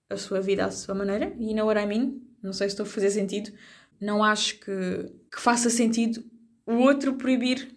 a 0.09 0.17
sua 0.17 0.41
vida 0.41 0.65
à 0.65 0.71
sua 0.71 0.93
maneira. 0.93 1.33
You 1.39 1.55
know 1.55 1.67
what 1.67 1.81
I 1.81 1.85
mean? 1.85 2.21
Não 2.41 2.53
sei 2.53 2.69
se 2.69 2.73
estou 2.73 2.85
a 2.85 2.89
fazer 2.89 3.11
sentido. 3.11 3.51
Não 3.99 4.23
acho 4.23 4.59
que, 4.59 5.11
que 5.31 5.39
faça 5.39 5.69
sentido 5.69 6.23
o 6.65 6.75
outro 6.75 7.15
proibir, 7.15 7.75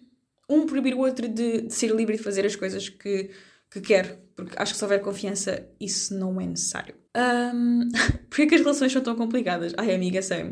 um 0.49 0.65
proibir 0.65 0.93
o 0.93 0.99
outro 0.99 1.27
de, 1.27 1.61
de 1.61 1.73
ser 1.73 1.91
livre 1.91 2.17
de 2.17 2.23
fazer 2.23 2.45
as 2.45 2.55
coisas 2.55 2.89
que, 2.89 3.31
que 3.71 3.81
quer. 3.81 4.19
Porque 4.35 4.55
acho 4.57 4.73
que 4.73 4.77
se 4.77 4.83
houver 4.83 5.01
confiança, 5.01 5.67
isso 5.79 6.17
não 6.17 6.39
é 6.39 6.45
necessário. 6.45 6.95
Um, 7.15 7.89
Porquê 8.29 8.43
é 8.43 8.47
que 8.47 8.55
as 8.55 8.61
relações 8.61 8.91
são 8.91 9.01
tão 9.01 9.15
complicadas? 9.15 9.73
Ai, 9.77 9.93
amiga, 9.93 10.21
sei-me. 10.21 10.51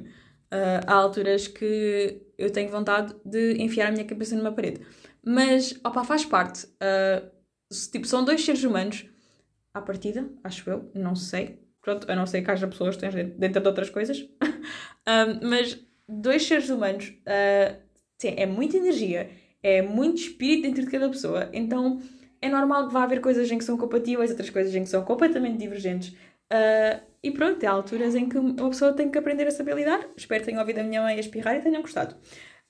Uh, 0.54 0.86
há 0.86 0.94
alturas 0.94 1.48
que 1.48 2.22
eu 2.38 2.52
tenho 2.52 2.70
vontade 2.70 3.14
de 3.26 3.62
enfiar 3.62 3.88
a 3.88 3.92
minha 3.92 4.06
cabeça 4.06 4.36
numa 4.36 4.52
parede. 4.52 4.82
Mas, 5.26 5.80
opa, 5.84 6.04
faz 6.04 6.26
parte. 6.26 6.66
Uh, 6.66 7.30
tipo, 7.92 8.06
são 8.06 8.24
dois 8.24 8.44
seres 8.44 8.64
humanos, 8.64 9.06
à 9.74 9.82
partida, 9.82 10.30
acho 10.44 10.70
eu, 10.70 10.92
não 10.94 11.16
sei. 11.16 11.60
Pronto, 11.82 12.10
a 12.10 12.16
não 12.16 12.26
ser 12.26 12.42
que 12.42 12.52
haja 12.52 12.68
pessoas 12.68 12.96
que 12.96 13.02
tens 13.02 13.14
dentro 13.38 13.62
de 13.62 13.68
outras 13.68 13.90
coisas. 13.90 14.20
uh, 14.20 15.40
mas 15.44 15.80
dois 16.08 16.46
seres 16.46 16.70
humanos 16.70 17.10
uh, 17.28 17.84
é 18.24 18.46
muita 18.46 18.78
energia, 18.78 19.30
é 19.64 19.82
muito 19.82 20.18
espírito 20.18 20.64
dentro 20.64 20.84
de 20.84 20.92
cada 20.92 21.10
pessoa. 21.10 21.50
Então 21.54 22.00
é 22.42 22.50
normal 22.50 22.88
que 22.88 22.94
vá 22.94 23.04
haver 23.04 23.22
coisas 23.22 23.50
em 23.50 23.58
que 23.58 23.64
são 23.64 23.78
compatíveis, 23.78 24.30
outras 24.30 24.50
coisas 24.50 24.76
em 24.76 24.84
que 24.84 24.90
são 24.90 25.04
completamente 25.04 25.58
divergentes. 25.58 26.10
Uh, 26.52 27.02
e 27.24 27.32
pronto, 27.32 27.66
há 27.66 27.72
alturas 27.72 28.14
em 28.16 28.28
que 28.28 28.38
uma 28.38 28.70
pessoa 28.70 28.92
tem 28.92 29.10
que 29.10 29.18
aprender 29.18 29.48
a 29.48 29.52
saber 29.52 29.76
lidar. 29.76 30.06
Espero 30.18 30.42
que 30.42 30.48
tenham 30.48 30.60
ouvido 30.60 30.80
a 30.80 30.84
minha 30.84 31.02
mãe 31.02 31.16
a 31.16 31.20
espirrar 31.20 31.56
e 31.56 31.62
tenham 31.62 31.82
gostado. 31.82 32.16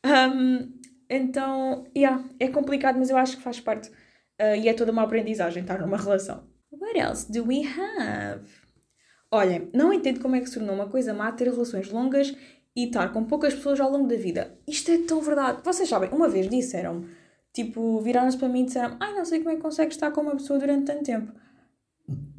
Um, 0.05 0.71
então, 1.09 1.85
yeah, 1.97 2.23
é 2.39 2.47
complicado, 2.47 2.99
mas 2.99 3.09
eu 3.09 3.17
acho 3.17 3.37
que 3.37 3.43
faz 3.43 3.59
parte. 3.59 3.89
Uh, 4.39 4.55
e 4.61 4.69
é 4.69 4.73
toda 4.73 4.91
uma 4.91 5.01
aprendizagem 5.01 5.63
estar 5.63 5.79
numa 5.79 5.97
relação. 5.97 6.47
What 6.71 6.99
else 6.99 7.31
do 7.31 7.47
we 7.47 7.61
have? 7.65 8.47
Olhem, 9.31 9.67
não 9.73 9.91
entendo 9.91 10.19
como 10.19 10.35
é 10.35 10.39
que 10.39 10.45
se 10.47 10.59
tornou 10.59 10.75
uma 10.75 10.87
coisa 10.87 11.13
má 11.13 11.31
ter 11.31 11.49
relações 11.49 11.89
longas 11.89 12.35
e 12.75 12.85
estar 12.85 13.11
com 13.13 13.23
poucas 13.23 13.53
pessoas 13.53 13.79
ao 13.79 13.91
longo 13.91 14.07
da 14.07 14.15
vida. 14.15 14.57
Isto 14.67 14.91
é 14.91 14.97
tão 14.99 15.21
verdade. 15.21 15.61
Vocês 15.63 15.87
sabem, 15.87 16.09
uma 16.11 16.27
vez 16.27 16.49
disseram 16.49 17.05
tipo, 17.53 18.01
viraram-se 18.01 18.37
para 18.37 18.49
mim 18.49 18.63
e 18.63 18.65
disseram 18.65 18.97
ai, 18.99 19.13
não 19.13 19.23
sei 19.23 19.39
como 19.39 19.51
é 19.51 19.55
que 19.55 19.61
consegues 19.61 19.95
estar 19.95 20.11
com 20.11 20.21
uma 20.21 20.35
pessoa 20.35 20.59
durante 20.59 20.85
tanto 20.85 21.03
tempo. 21.03 21.31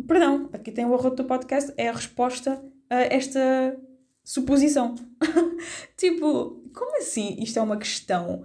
Perdão, 0.06 0.50
aqui 0.52 0.70
tem 0.70 0.84
o 0.84 0.94
arroto 0.94 1.22
do 1.22 1.24
podcast, 1.24 1.72
é 1.76 1.88
a 1.88 1.92
resposta 1.92 2.62
a 2.90 2.96
esta 2.96 3.40
suposição. 4.22 4.94
tipo, 5.96 6.62
como 6.74 6.98
assim 6.98 7.36
isto 7.40 7.58
é 7.58 7.62
uma 7.62 7.78
questão? 7.78 8.44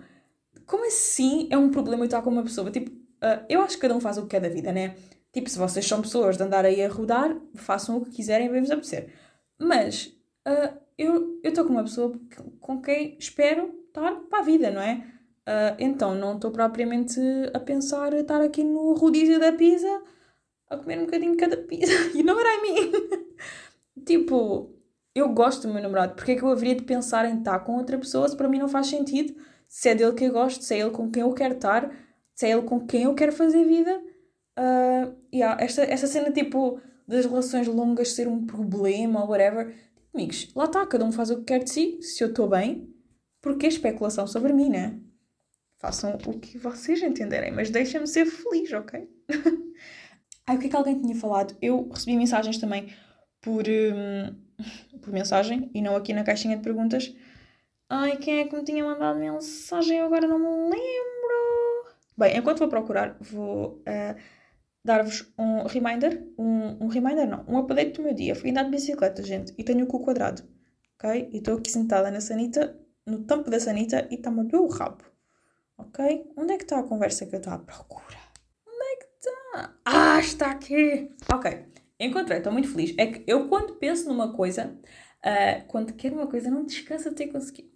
Como 0.65 0.85
assim 0.85 1.47
é 1.49 1.57
um 1.57 1.71
problema 1.71 2.05
estar 2.05 2.21
com 2.21 2.29
uma 2.29 2.43
pessoa? 2.43 2.69
Tipo, 2.71 2.91
uh, 2.91 3.43
eu 3.49 3.61
acho 3.61 3.75
que 3.75 3.81
cada 3.81 3.95
um 3.95 3.99
faz 3.99 4.17
o 4.17 4.23
que 4.23 4.29
quer 4.29 4.41
da 4.41 4.49
vida, 4.49 4.71
né? 4.71 4.95
Tipo, 5.33 5.49
se 5.49 5.57
vocês 5.57 5.85
são 5.85 6.01
pessoas 6.01 6.37
de 6.37 6.43
andar 6.43 6.65
aí 6.65 6.83
a 6.83 6.89
rodar, 6.89 7.35
façam 7.55 7.97
o 7.97 8.05
que 8.05 8.11
quiserem, 8.11 8.49
bem 8.49 8.61
vos 8.61 8.71
apetecer. 8.71 9.13
Mas 9.59 10.05
uh, 10.47 10.78
eu 10.99 11.39
estou 11.41 11.63
com 11.63 11.71
uma 11.71 11.83
pessoa 11.83 12.19
com 12.59 12.81
quem 12.81 13.15
espero 13.17 13.73
estar 13.87 14.11
para 14.29 14.39
a 14.39 14.43
vida, 14.43 14.69
não 14.69 14.81
é? 14.81 15.05
Uh, 15.47 15.75
então 15.79 16.13
não 16.13 16.35
estou 16.35 16.51
propriamente 16.51 17.19
a 17.53 17.59
pensar 17.59 18.13
estar 18.13 18.41
aqui 18.41 18.63
no 18.63 18.93
rodízio 18.93 19.39
da 19.39 19.51
pizza 19.53 20.03
a 20.69 20.77
comer 20.77 20.99
um 20.99 21.05
bocadinho 21.05 21.31
de 21.31 21.37
cada 21.37 21.55
pizza. 21.57 21.93
You 22.13 22.25
know 22.25 22.35
what 22.35 22.47
I 22.47 22.61
mean? 22.61 22.91
tipo, 24.05 24.75
eu 25.15 25.29
gosto 25.29 25.67
do 25.67 25.73
meu 25.73 25.81
namorado. 25.81 26.15
Porque 26.15 26.33
é 26.33 26.35
que 26.35 26.43
eu 26.43 26.49
haveria 26.49 26.75
de 26.75 26.83
pensar 26.83 27.25
em 27.25 27.39
estar 27.39 27.59
com 27.59 27.77
outra 27.77 27.97
pessoa 27.97 28.27
se 28.27 28.35
para 28.35 28.49
mim 28.49 28.59
não 28.59 28.67
faz 28.67 28.87
sentido? 28.87 29.33
Se 29.67 29.89
é 29.89 29.95
dele 29.95 30.13
que 30.13 30.25
eu 30.25 30.33
gosto, 30.33 30.63
se 30.63 30.75
é 30.75 30.79
ele 30.79 30.91
com 30.91 31.09
quem 31.09 31.21
eu 31.21 31.33
quero 31.33 31.55
estar, 31.55 31.89
se 32.35 32.45
é 32.45 32.51
ele 32.51 32.63
com 32.63 32.85
quem 32.85 33.03
eu 33.03 33.15
quero 33.15 33.31
fazer 33.31 33.63
vida. 33.63 34.01
Uh, 34.59 35.15
yeah, 35.33 35.63
esta, 35.63 35.83
esta 35.83 36.07
cena 36.07 36.29
tipo 36.29 36.81
das 37.07 37.25
relações 37.25 37.67
longas 37.67 38.13
ser 38.13 38.27
um 38.27 38.45
problema 38.45 39.23
ou 39.23 39.29
whatever. 39.29 39.73
Amigos, 40.13 40.51
lá 40.55 40.65
está, 40.65 40.85
cada 40.85 41.05
um 41.05 41.11
faz 41.11 41.29
o 41.29 41.37
que 41.37 41.45
quer 41.45 41.63
de 41.63 41.69
si. 41.69 42.01
Se 42.01 42.23
eu 42.23 42.29
estou 42.29 42.47
bem, 42.49 42.93
porque 43.41 43.65
é 43.65 43.69
especulação 43.69 44.25
sobre 44.27 44.53
mim, 44.53 44.69
né? 44.69 44.99
Façam 45.77 46.17
o 46.25 46.39
que 46.39 46.57
vocês 46.57 47.01
entenderem, 47.01 47.51
mas 47.51 47.69
deixem-me 47.69 48.07
ser 48.07 48.25
feliz, 48.25 48.71
ok? 48.73 49.09
Ai, 50.45 50.57
o 50.57 50.59
que 50.59 50.67
é 50.67 50.69
que 50.69 50.75
alguém 50.75 50.99
tinha 50.99 51.15
falado? 51.15 51.55
Eu 51.61 51.87
recebi 51.89 52.17
mensagens 52.17 52.57
também 52.57 52.93
por, 53.39 53.63
um, 53.67 54.35
por 54.99 55.13
mensagem 55.13 55.69
e 55.73 55.81
não 55.81 55.95
aqui 55.95 56.11
na 56.11 56.23
caixinha 56.23 56.57
de 56.57 56.63
perguntas. 56.63 57.15
Ai, 57.87 58.17
quem 58.17 58.39
é 58.39 58.45
que 58.45 58.55
me 58.55 58.63
tinha 58.63 58.83
mandado 58.83 59.19
mensagem? 59.19 59.99
Eu 59.99 60.07
agora 60.07 60.27
não 60.27 60.39
me 60.39 60.71
lembro. 60.71 61.95
Bem, 62.17 62.37
enquanto 62.37 62.59
vou 62.59 62.67
procurar, 62.67 63.15
vou 63.21 63.81
uh, 63.87 64.19
dar-vos 64.83 65.31
um 65.37 65.63
reminder. 65.63 66.25
Um, 66.37 66.85
um 66.85 66.87
reminder, 66.87 67.27
não. 67.27 67.45
Um 67.47 67.57
update 67.57 67.93
do 67.93 68.03
meu 68.03 68.13
dia. 68.13 68.35
Fui 68.35 68.51
andar 68.51 68.63
de 68.63 68.71
bicicleta, 68.71 69.23
gente, 69.23 69.53
e 69.57 69.63
tenho 69.63 69.85
o 69.85 69.87
cu 69.87 69.99
quadrado. 69.99 70.43
Ok? 70.95 71.29
E 71.31 71.37
estou 71.37 71.57
aqui 71.57 71.71
sentada 71.71 72.11
na 72.11 72.21
sanita, 72.21 72.77
no 73.05 73.23
tampo 73.23 73.49
da 73.49 73.59
sanita, 73.59 74.07
e 74.11 74.15
está-me 74.15 74.49
o 74.55 74.67
rabo. 74.67 75.03
Ok? 75.77 76.31
Onde 76.35 76.53
é 76.53 76.57
que 76.57 76.63
está 76.63 76.79
a 76.79 76.83
conversa 76.83 77.25
que 77.25 77.35
eu 77.35 77.39
estou 77.39 77.53
à 77.53 77.57
procura? 77.59 78.29
Ah, 79.85 80.19
está 80.19 80.51
aqui! 80.51 81.09
Ok, 81.33 81.65
encontrei, 81.99 82.37
estou 82.37 82.53
muito 82.53 82.69
feliz. 82.69 82.93
É 82.97 83.07
que 83.07 83.23
eu, 83.25 83.47
quando 83.47 83.75
penso 83.75 84.07
numa 84.07 84.33
coisa, 84.33 84.77
uh, 85.25 85.65
quando 85.67 85.93
quero 85.93 86.15
uma 86.15 86.27
coisa, 86.27 86.49
não 86.51 86.65
descansa 86.65 87.09
de 87.09 87.15
ter 87.15 87.27
conseguido. 87.27 87.69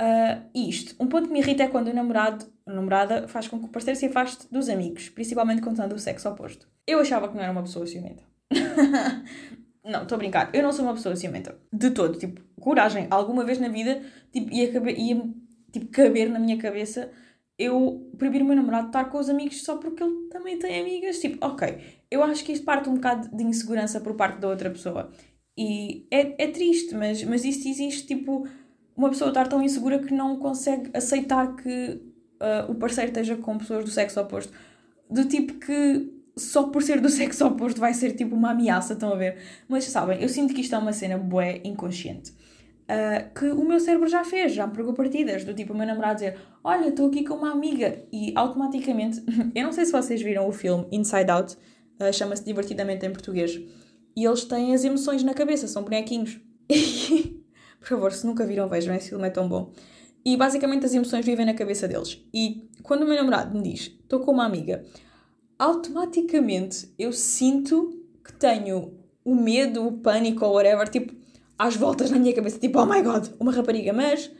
Uh, 0.00 0.50
isto, 0.54 0.94
um 1.02 1.06
ponto 1.06 1.28
que 1.28 1.32
me 1.32 1.40
irrita 1.40 1.62
é 1.62 1.68
quando 1.68 1.88
o 1.88 1.94
namorado, 1.94 2.46
a 2.66 2.72
namorada, 2.72 3.28
faz 3.28 3.46
com 3.48 3.58
que 3.58 3.66
o 3.66 3.68
parceiro 3.68 3.98
se 3.98 4.06
afaste 4.06 4.46
dos 4.50 4.68
amigos, 4.68 5.08
principalmente 5.08 5.62
contando 5.62 5.94
o 5.94 5.98
sexo 5.98 6.28
oposto. 6.28 6.66
Eu 6.86 7.00
achava 7.00 7.28
que 7.28 7.34
não 7.34 7.42
era 7.42 7.52
uma 7.52 7.62
pessoa 7.62 7.86
ciumenta. 7.86 8.22
não, 9.84 10.02
estou 10.02 10.16
a 10.16 10.18
brincar. 10.18 10.50
Eu 10.54 10.62
não 10.62 10.72
sou 10.72 10.84
uma 10.84 10.94
pessoa 10.94 11.14
ciumenta. 11.16 11.56
De 11.72 11.90
todo. 11.90 12.18
Tipo, 12.18 12.40
coragem. 12.60 13.06
Alguma 13.10 13.44
vez 13.44 13.58
na 13.58 13.68
vida 13.68 14.02
tipo, 14.32 14.52
ia, 14.52 14.72
caber, 14.72 14.98
ia 14.98 15.22
tipo, 15.72 15.86
caber 15.88 16.30
na 16.30 16.38
minha 16.38 16.58
cabeça 16.58 17.10
eu 17.58 18.10
proibir 18.18 18.42
o 18.42 18.44
meu 18.44 18.56
namorado 18.56 18.88
estar 18.88 19.04
com 19.04 19.18
os 19.18 19.28
amigos 19.28 19.62
só 19.62 19.76
porque 19.76 20.02
ele 20.02 20.28
também 20.28 20.58
tem 20.58 20.80
amigas. 20.80 21.18
Tipo, 21.18 21.44
ok, 21.46 21.78
eu 22.10 22.22
acho 22.22 22.44
que 22.44 22.52
isto 22.52 22.64
parte 22.64 22.88
um 22.88 22.94
bocado 22.94 23.34
de 23.34 23.44
insegurança 23.44 24.00
por 24.00 24.14
parte 24.14 24.40
da 24.40 24.48
outra 24.48 24.70
pessoa. 24.70 25.10
E 25.56 26.06
é, 26.10 26.44
é 26.44 26.48
triste, 26.48 26.94
mas, 26.94 27.22
mas 27.22 27.44
isto 27.44 27.68
existe, 27.68 28.06
tipo, 28.06 28.46
uma 28.96 29.08
pessoa 29.08 29.28
estar 29.28 29.46
tão 29.46 29.62
insegura 29.62 30.00
que 30.00 30.12
não 30.12 30.36
consegue 30.36 30.90
aceitar 30.92 31.54
que 31.54 32.13
uh, 32.44 32.70
o 32.70 32.74
parceiro 32.74 33.10
esteja 33.10 33.36
com 33.36 33.58
pessoas 33.58 33.84
do 33.84 33.90
sexo 33.90 34.20
oposto. 34.20 34.52
Do 35.10 35.24
tipo 35.26 35.54
que 35.54 36.12
só 36.36 36.64
por 36.64 36.82
ser 36.82 37.00
do 37.00 37.08
sexo 37.10 37.46
oposto 37.46 37.80
vai 37.80 37.94
ser 37.94 38.12
tipo 38.12 38.34
uma 38.36 38.50
ameaça, 38.50 38.92
estão 38.92 39.12
a 39.12 39.16
ver? 39.16 39.38
Mas 39.68 39.84
sabem, 39.84 40.20
eu 40.22 40.28
sinto 40.28 40.54
que 40.54 40.60
isto 40.60 40.74
é 40.74 40.78
uma 40.78 40.92
cena 40.92 41.16
bué 41.18 41.60
inconsciente 41.64 42.32
uh, 42.84 43.34
que 43.34 43.46
o 43.46 43.64
meu 43.64 43.80
cérebro 43.80 44.08
já 44.08 44.24
fez, 44.24 44.54
já 44.54 44.66
me 44.66 44.72
pregou 44.72 44.94
partidas, 44.94 45.44
do 45.44 45.54
tipo 45.54 45.72
o 45.72 45.76
meu 45.76 45.86
namorado 45.86 46.16
dizer 46.16 46.38
olha, 46.62 46.88
estou 46.88 47.08
aqui 47.08 47.24
com 47.24 47.34
uma 47.34 47.52
amiga 47.52 48.02
e 48.12 48.32
automaticamente, 48.34 49.22
eu 49.54 49.64
não 49.64 49.72
sei 49.72 49.84
se 49.84 49.92
vocês 49.92 50.20
viram 50.22 50.48
o 50.48 50.52
filme 50.52 50.86
Inside 50.92 51.30
Out, 51.30 51.56
uh, 52.00 52.12
chama-se 52.12 52.44
Divertidamente 52.44 53.06
em 53.06 53.10
português, 53.10 53.60
e 54.16 54.24
eles 54.24 54.44
têm 54.44 54.74
as 54.74 54.84
emoções 54.84 55.22
na 55.22 55.34
cabeça, 55.34 55.66
são 55.66 55.82
bonequinhos. 55.82 56.40
Por 57.80 57.88
favor, 57.88 58.12
se 58.12 58.24
nunca 58.24 58.46
viram, 58.46 58.68
vejam, 58.68 58.94
esse 58.94 59.10
filme 59.10 59.26
é 59.26 59.30
tão 59.30 59.48
bom. 59.48 59.72
E 60.24 60.36
basicamente 60.36 60.86
as 60.86 60.94
emoções 60.94 61.24
vivem 61.24 61.44
na 61.44 61.54
cabeça 61.54 61.86
deles. 61.86 62.20
E 62.32 62.68
quando 62.82 63.02
o 63.02 63.06
meu 63.06 63.16
namorado 63.16 63.56
me 63.56 63.62
diz, 63.62 63.92
estou 64.02 64.20
com 64.20 64.32
uma 64.32 64.44
amiga, 64.44 64.84
automaticamente 65.58 66.92
eu 66.98 67.12
sinto 67.12 68.02
que 68.24 68.32
tenho 68.32 68.94
o 69.24 69.34
medo, 69.34 69.86
o 69.86 69.92
pânico 69.92 70.44
ou 70.44 70.54
whatever, 70.54 70.88
tipo, 70.88 71.14
às 71.58 71.76
voltas 71.76 72.10
na 72.10 72.18
minha 72.18 72.34
cabeça, 72.34 72.58
tipo, 72.58 72.78
oh 72.78 72.86
my 72.86 73.02
god, 73.02 73.28
uma 73.38 73.52
rapariga, 73.52 73.92
mas 73.92 74.30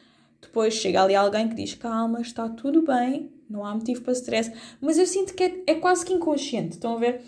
depois 0.41 0.75
chega 0.75 1.03
ali 1.03 1.15
alguém 1.15 1.49
que 1.49 1.55
diz, 1.55 1.75
calma, 1.75 2.21
está 2.21 2.49
tudo 2.49 2.83
bem, 2.83 3.33
não 3.49 3.65
há 3.65 3.75
motivo 3.75 4.03
para 4.03 4.13
stress. 4.13 4.53
Mas 4.81 4.99
eu 4.99 5.07
sinto 5.07 5.35
que 5.35 5.45
é, 5.45 5.63
é 5.67 5.75
quase 5.75 6.05
que 6.05 6.13
inconsciente. 6.13 6.75
Estão 6.75 6.97
a 6.97 6.99
ver? 6.99 7.23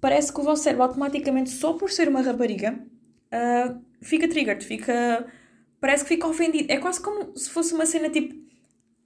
Parece 0.00 0.32
que 0.32 0.40
o 0.40 0.42
vosso 0.42 0.62
cérebro 0.62 0.84
automaticamente, 0.84 1.50
só 1.50 1.72
por 1.72 1.90
ser 1.90 2.08
uma 2.08 2.20
rapariga, 2.20 2.78
uh, 3.32 3.80
fica 4.00 4.28
triggered, 4.28 4.64
fica. 4.64 5.26
Parece 5.80 6.04
que 6.04 6.08
fica 6.08 6.26
ofendido. 6.26 6.72
É 6.72 6.78
quase 6.78 7.00
como 7.00 7.36
se 7.36 7.50
fosse 7.50 7.74
uma 7.74 7.86
cena 7.86 8.10
tipo. 8.10 8.46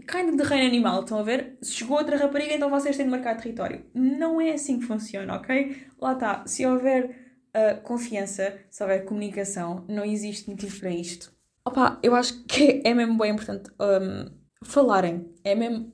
Kind 0.07 0.37
de 0.37 0.43
reino 0.43 0.67
animal, 0.67 1.03
estão 1.03 1.19
a 1.19 1.23
ver? 1.23 1.59
Se 1.63 1.73
chegou 1.73 1.97
outra 1.99 2.17
rapariga, 2.17 2.55
então 2.55 2.71
vocês 2.71 2.97
têm 2.97 3.05
de 3.05 3.11
marcar 3.11 3.37
território. 3.37 3.85
Não 3.95 4.41
é 4.41 4.53
assim 4.53 4.81
que 4.81 4.87
funciona, 4.87 5.37
ok? 5.37 5.77
Lá 6.01 6.15
está. 6.15 6.45
Se 6.47 6.67
houver 6.67 7.31
uh, 7.55 7.81
confiança, 7.83 8.59
se 8.71 8.83
houver 8.83 9.05
comunicação, 9.05 9.85
não 9.89 10.05
existe 10.05 10.49
motivo 10.51 10.81
para 10.81 10.91
isto. 10.91 11.33
Opa, 11.65 11.99
eu 12.03 12.15
acho 12.15 12.45
que 12.45 12.81
é 12.85 12.95
mesmo 12.95 13.17
bem 13.19 13.33
importante 13.33 13.71
um, 13.79 14.31
falarem. 14.65 15.33
É 15.45 15.55
mesmo. 15.55 15.93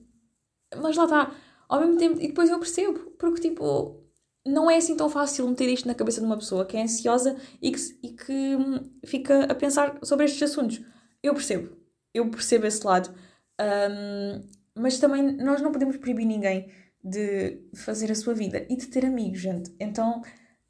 Mas 0.75 0.97
lá 0.97 1.05
está. 1.05 1.35
Ao 1.69 1.81
mesmo 1.81 1.99
tempo, 1.99 2.21
e 2.21 2.29
depois 2.29 2.49
eu 2.49 2.59
percebo, 2.59 3.11
porque 3.19 3.41
tipo, 3.41 4.06
não 4.46 4.70
é 4.70 4.76
assim 4.76 4.96
tão 4.96 5.11
fácil 5.11 5.48
meter 5.48 5.68
isto 5.68 5.88
na 5.88 5.94
cabeça 5.94 6.20
de 6.20 6.26
uma 6.26 6.37
pessoa 6.37 6.64
que 6.64 6.76
é 6.76 6.82
ansiosa 6.82 7.37
e 7.61 7.72
que, 7.72 7.80
e 8.02 8.09
que 8.12 8.56
hum, 8.56 8.90
fica 9.04 9.44
a 9.44 9.54
pensar 9.54 9.98
sobre 10.02 10.24
estes 10.24 10.42
assuntos. 10.42 10.80
Eu 11.22 11.35
percebo, 11.35 11.76
eu 12.14 12.30
percebo 12.30 12.66
esse 12.66 12.87
lado, 12.87 13.12
um, 13.61 14.46
mas 14.74 14.98
também 14.98 15.37
nós 15.37 15.61
não 15.61 15.72
podemos 15.72 15.96
proibir 15.96 16.24
ninguém 16.24 16.70
de 17.02 17.61
fazer 17.74 18.11
a 18.11 18.14
sua 18.14 18.35
vida 18.35 18.64
e 18.70 18.76
de 18.76 18.87
ter 18.87 19.04
amigos, 19.04 19.40
gente. 19.40 19.74
Então, 19.80 20.22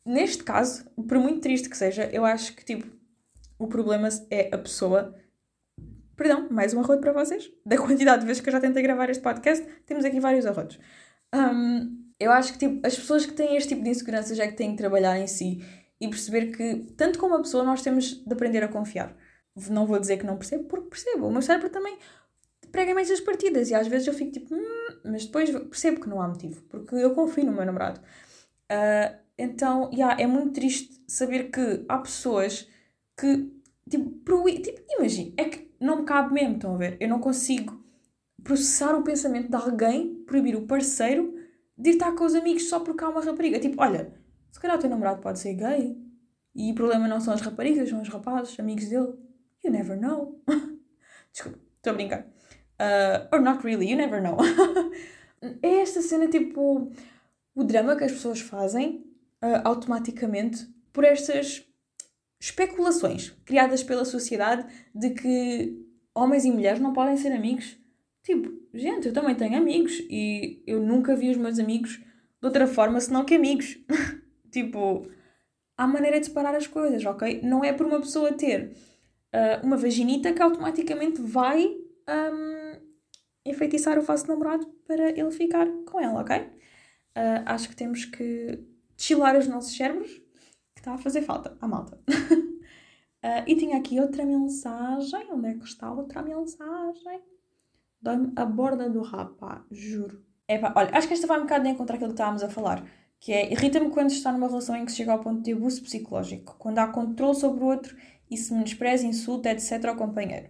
neste 0.04 0.42
caso, 0.42 0.84
por 1.06 1.18
muito 1.18 1.40
triste 1.40 1.68
que 1.68 1.76
seja, 1.76 2.08
eu 2.12 2.24
acho 2.24 2.54
que 2.54 2.64
tipo, 2.64 2.86
o 3.58 3.66
problema 3.66 4.08
é 4.30 4.48
a 4.54 4.58
pessoa. 4.58 5.14
Perdão, 6.16 6.48
mais 6.50 6.72
um 6.72 6.80
arroto 6.80 7.02
para 7.02 7.12
vocês. 7.12 7.50
Da 7.64 7.76
quantidade 7.76 8.20
de 8.20 8.26
vezes 8.26 8.40
que 8.40 8.48
eu 8.48 8.52
já 8.52 8.60
tentei 8.60 8.82
gravar 8.82 9.10
este 9.10 9.22
podcast, 9.22 9.66
temos 9.84 10.04
aqui 10.04 10.18
vários 10.18 10.46
arrotos. 10.46 10.78
Um, 11.34 12.05
eu 12.18 12.32
acho 12.32 12.52
que 12.52 12.58
tipo, 12.58 12.86
as 12.86 12.96
pessoas 12.96 13.26
que 13.26 13.32
têm 13.32 13.56
este 13.56 13.70
tipo 13.70 13.82
de 13.82 13.90
inseguranças 13.90 14.38
é 14.38 14.46
que 14.46 14.56
têm 14.56 14.72
que 14.72 14.78
trabalhar 14.78 15.18
em 15.18 15.26
si 15.26 15.64
e 16.00 16.08
perceber 16.08 16.56
que, 16.56 16.92
tanto 16.96 17.18
como 17.18 17.34
a 17.34 17.38
pessoa, 17.38 17.64
nós 17.64 17.82
temos 17.82 18.24
de 18.24 18.32
aprender 18.32 18.62
a 18.62 18.68
confiar. 18.68 19.16
Não 19.70 19.86
vou 19.86 19.98
dizer 19.98 20.18
que 20.18 20.26
não 20.26 20.36
percebo, 20.36 20.64
porque 20.64 20.90
percebo. 20.90 21.26
O 21.26 21.30
meu 21.30 21.40
cérebro 21.42 21.70
também 21.70 21.96
prega 22.70 22.94
mais 22.94 23.10
as 23.10 23.20
partidas 23.20 23.70
e 23.70 23.74
às 23.74 23.86
vezes 23.86 24.06
eu 24.06 24.14
fico 24.14 24.32
tipo, 24.32 24.54
hum, 24.54 25.00
mas 25.04 25.24
depois 25.24 25.50
percebo 25.50 26.00
que 26.00 26.08
não 26.08 26.20
há 26.20 26.28
motivo, 26.28 26.62
porque 26.64 26.94
eu 26.94 27.14
confio 27.14 27.44
no 27.44 27.52
meu 27.52 27.64
namorado. 27.64 28.00
Uh, 28.70 29.16
então, 29.38 29.90
yeah, 29.92 30.20
é 30.20 30.26
muito 30.26 30.52
triste 30.52 31.02
saber 31.06 31.50
que 31.50 31.84
há 31.88 31.98
pessoas 31.98 32.68
que, 33.18 33.50
tipo, 33.88 34.10
tipo 34.60 34.82
imagina, 34.98 35.32
é 35.36 35.44
que 35.44 35.70
não 35.80 36.00
me 36.00 36.04
cabe 36.04 36.34
mesmo, 36.34 36.56
estão 36.56 36.74
a 36.74 36.78
ver? 36.78 36.96
Eu 37.00 37.08
não 37.08 37.20
consigo 37.20 37.82
processar 38.42 38.94
o 38.94 39.02
pensamento 39.02 39.48
de 39.48 39.56
alguém, 39.56 40.22
proibir 40.26 40.56
o 40.56 40.66
parceiro 40.66 41.34
de 41.76 41.90
estar 41.90 42.12
com 42.12 42.24
os 42.24 42.34
amigos 42.34 42.68
só 42.68 42.80
porque 42.80 43.04
há 43.04 43.08
uma 43.08 43.22
rapariga. 43.22 43.58
Tipo, 43.60 43.82
olha, 43.82 44.12
se 44.50 44.60
calhar 44.60 44.76
o 44.76 44.80
teu 44.80 44.90
namorado 44.90 45.20
pode 45.20 45.38
ser 45.38 45.54
gay 45.54 45.96
e 46.54 46.72
o 46.72 46.74
problema 46.74 47.06
não 47.06 47.20
são 47.20 47.34
as 47.34 47.40
raparigas, 47.40 47.88
são 47.88 48.00
os 48.00 48.08
rapazes, 48.08 48.58
amigos 48.58 48.88
dele. 48.88 49.12
You 49.62 49.70
never 49.70 50.00
know. 50.00 50.40
Desculpa, 51.32 51.58
estou 51.76 51.92
a 51.92 51.94
brincar. 51.94 52.26
Uh, 52.80 53.28
or 53.32 53.40
not 53.40 53.62
really, 53.64 53.90
you 53.90 53.96
never 53.96 54.22
know. 54.22 54.36
é 55.62 55.80
esta 55.80 56.00
cena, 56.00 56.28
tipo, 56.28 56.90
o 57.54 57.64
drama 57.64 57.96
que 57.96 58.04
as 58.04 58.12
pessoas 58.12 58.40
fazem 58.40 59.04
uh, 59.42 59.60
automaticamente 59.64 60.66
por 60.92 61.04
estas 61.04 61.66
especulações 62.40 63.30
criadas 63.44 63.82
pela 63.82 64.04
sociedade 64.04 64.66
de 64.94 65.10
que 65.10 65.86
homens 66.14 66.44
e 66.44 66.50
mulheres 66.50 66.80
não 66.80 66.92
podem 66.92 67.16
ser 67.16 67.32
amigos. 67.32 67.76
Tipo, 68.26 68.52
gente, 68.74 69.06
eu 69.06 69.12
também 69.12 69.36
tenho 69.36 69.56
amigos 69.56 70.00
e 70.10 70.60
eu 70.66 70.82
nunca 70.82 71.14
vi 71.14 71.30
os 71.30 71.36
meus 71.36 71.60
amigos 71.60 71.92
de 71.92 72.44
outra 72.44 72.66
forma 72.66 73.00
senão 73.00 73.24
que 73.24 73.36
amigos. 73.36 73.78
tipo, 74.50 75.06
há 75.78 75.86
maneira 75.86 76.18
de 76.18 76.26
separar 76.26 76.56
as 76.56 76.66
coisas, 76.66 77.04
ok? 77.04 77.40
Não 77.44 77.62
é 77.62 77.72
por 77.72 77.86
uma 77.86 78.00
pessoa 78.00 78.32
ter 78.32 78.76
uh, 79.32 79.64
uma 79.64 79.76
vaginita 79.76 80.32
que 80.32 80.42
automaticamente 80.42 81.22
vai 81.22 81.66
um, 81.68 82.80
enfeitiçar 83.44 83.96
o 83.96 84.02
vosso 84.02 84.26
namorado 84.26 84.66
para 84.84 85.10
ele 85.10 85.30
ficar 85.30 85.64
com 85.84 86.00
ela, 86.00 86.20
ok? 86.20 86.36
Uh, 86.36 87.46
acho 87.46 87.68
que 87.68 87.76
temos 87.76 88.06
que 88.06 88.58
chilar 88.96 89.38
os 89.38 89.46
nossos 89.46 89.76
cérebros, 89.76 90.10
que 90.74 90.80
está 90.80 90.94
a 90.94 90.98
fazer 90.98 91.22
falta 91.22 91.56
à 91.60 91.68
malta. 91.68 91.96
uh, 92.10 93.44
e 93.46 93.54
tinha 93.54 93.78
aqui 93.78 94.00
outra 94.00 94.26
mensagem. 94.26 95.28
Onde 95.30 95.46
é 95.46 95.54
que 95.54 95.64
está 95.64 95.92
outra 95.92 96.22
mensagem? 96.22 97.35
Dói-me 98.06 98.32
a 98.36 98.44
borda 98.44 98.88
do 98.88 99.02
rabo, 99.02 99.34
pá, 99.34 99.64
juro. 99.68 100.22
Epá, 100.48 100.72
olha, 100.76 100.90
acho 100.92 101.08
que 101.08 101.14
esta 101.14 101.26
vai 101.26 101.38
um 101.38 101.42
bocado 101.42 101.64
de 101.64 101.70
encontrar 101.70 101.96
aquilo 101.96 102.10
que 102.10 102.14
estávamos 102.14 102.44
a 102.44 102.48
falar. 102.48 102.88
Que 103.18 103.32
é, 103.32 103.52
irrita-me 103.52 103.90
quando 103.90 104.12
está 104.12 104.30
numa 104.30 104.46
relação 104.46 104.76
em 104.76 104.84
que 104.84 104.92
se 104.92 104.98
chega 104.98 105.10
ao 105.10 105.18
ponto 105.18 105.42
de 105.42 105.52
abuso 105.52 105.82
psicológico. 105.82 106.54
Quando 106.56 106.78
há 106.78 106.86
controle 106.86 107.34
sobre 107.34 107.64
o 107.64 107.66
outro 107.66 107.96
e 108.30 108.36
se 108.36 108.54
menospreza, 108.54 109.04
insulta, 109.04 109.50
etc. 109.50 109.86
ao 109.86 109.96
companheiro. 109.96 110.48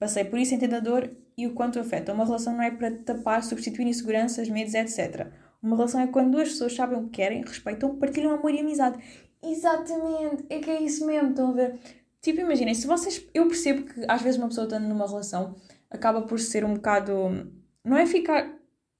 Passei 0.00 0.24
por 0.24 0.36
isso 0.36 0.52
entendedor 0.52 1.08
e 1.38 1.46
o 1.46 1.54
quanto 1.54 1.78
afeta. 1.78 2.12
Uma 2.12 2.24
relação 2.24 2.54
não 2.54 2.62
é 2.62 2.72
para 2.72 2.90
tapar, 2.90 3.44
substituir 3.44 3.86
inseguranças, 3.86 4.48
medos, 4.48 4.74
etc. 4.74 5.28
Uma 5.62 5.76
relação 5.76 6.00
é 6.00 6.08
quando 6.08 6.32
duas 6.32 6.48
pessoas 6.48 6.74
sabem 6.74 6.98
o 6.98 7.04
que 7.04 7.10
querem, 7.10 7.42
respeitam, 7.42 7.96
partilham 7.98 8.34
amor 8.34 8.52
e 8.52 8.58
amizade. 8.58 8.98
Exatamente, 9.44 10.44
é 10.50 10.58
que 10.58 10.70
é 10.70 10.82
isso 10.82 11.06
mesmo, 11.06 11.30
estão 11.30 11.50
a 11.50 11.52
ver? 11.52 11.78
Tipo, 12.20 12.40
imaginem, 12.40 12.74
se 12.74 12.88
vocês. 12.88 13.24
Eu 13.32 13.46
percebo 13.46 13.84
que 13.86 14.04
às 14.08 14.20
vezes 14.20 14.38
uma 14.38 14.48
pessoa 14.48 14.64
estando 14.64 14.88
numa 14.88 15.06
relação 15.06 15.54
acaba 15.90 16.22
por 16.22 16.38
ser 16.38 16.64
um 16.64 16.74
bocado. 16.74 17.50
Não 17.84 17.96
é 17.96 18.06
ficar. 18.06 18.54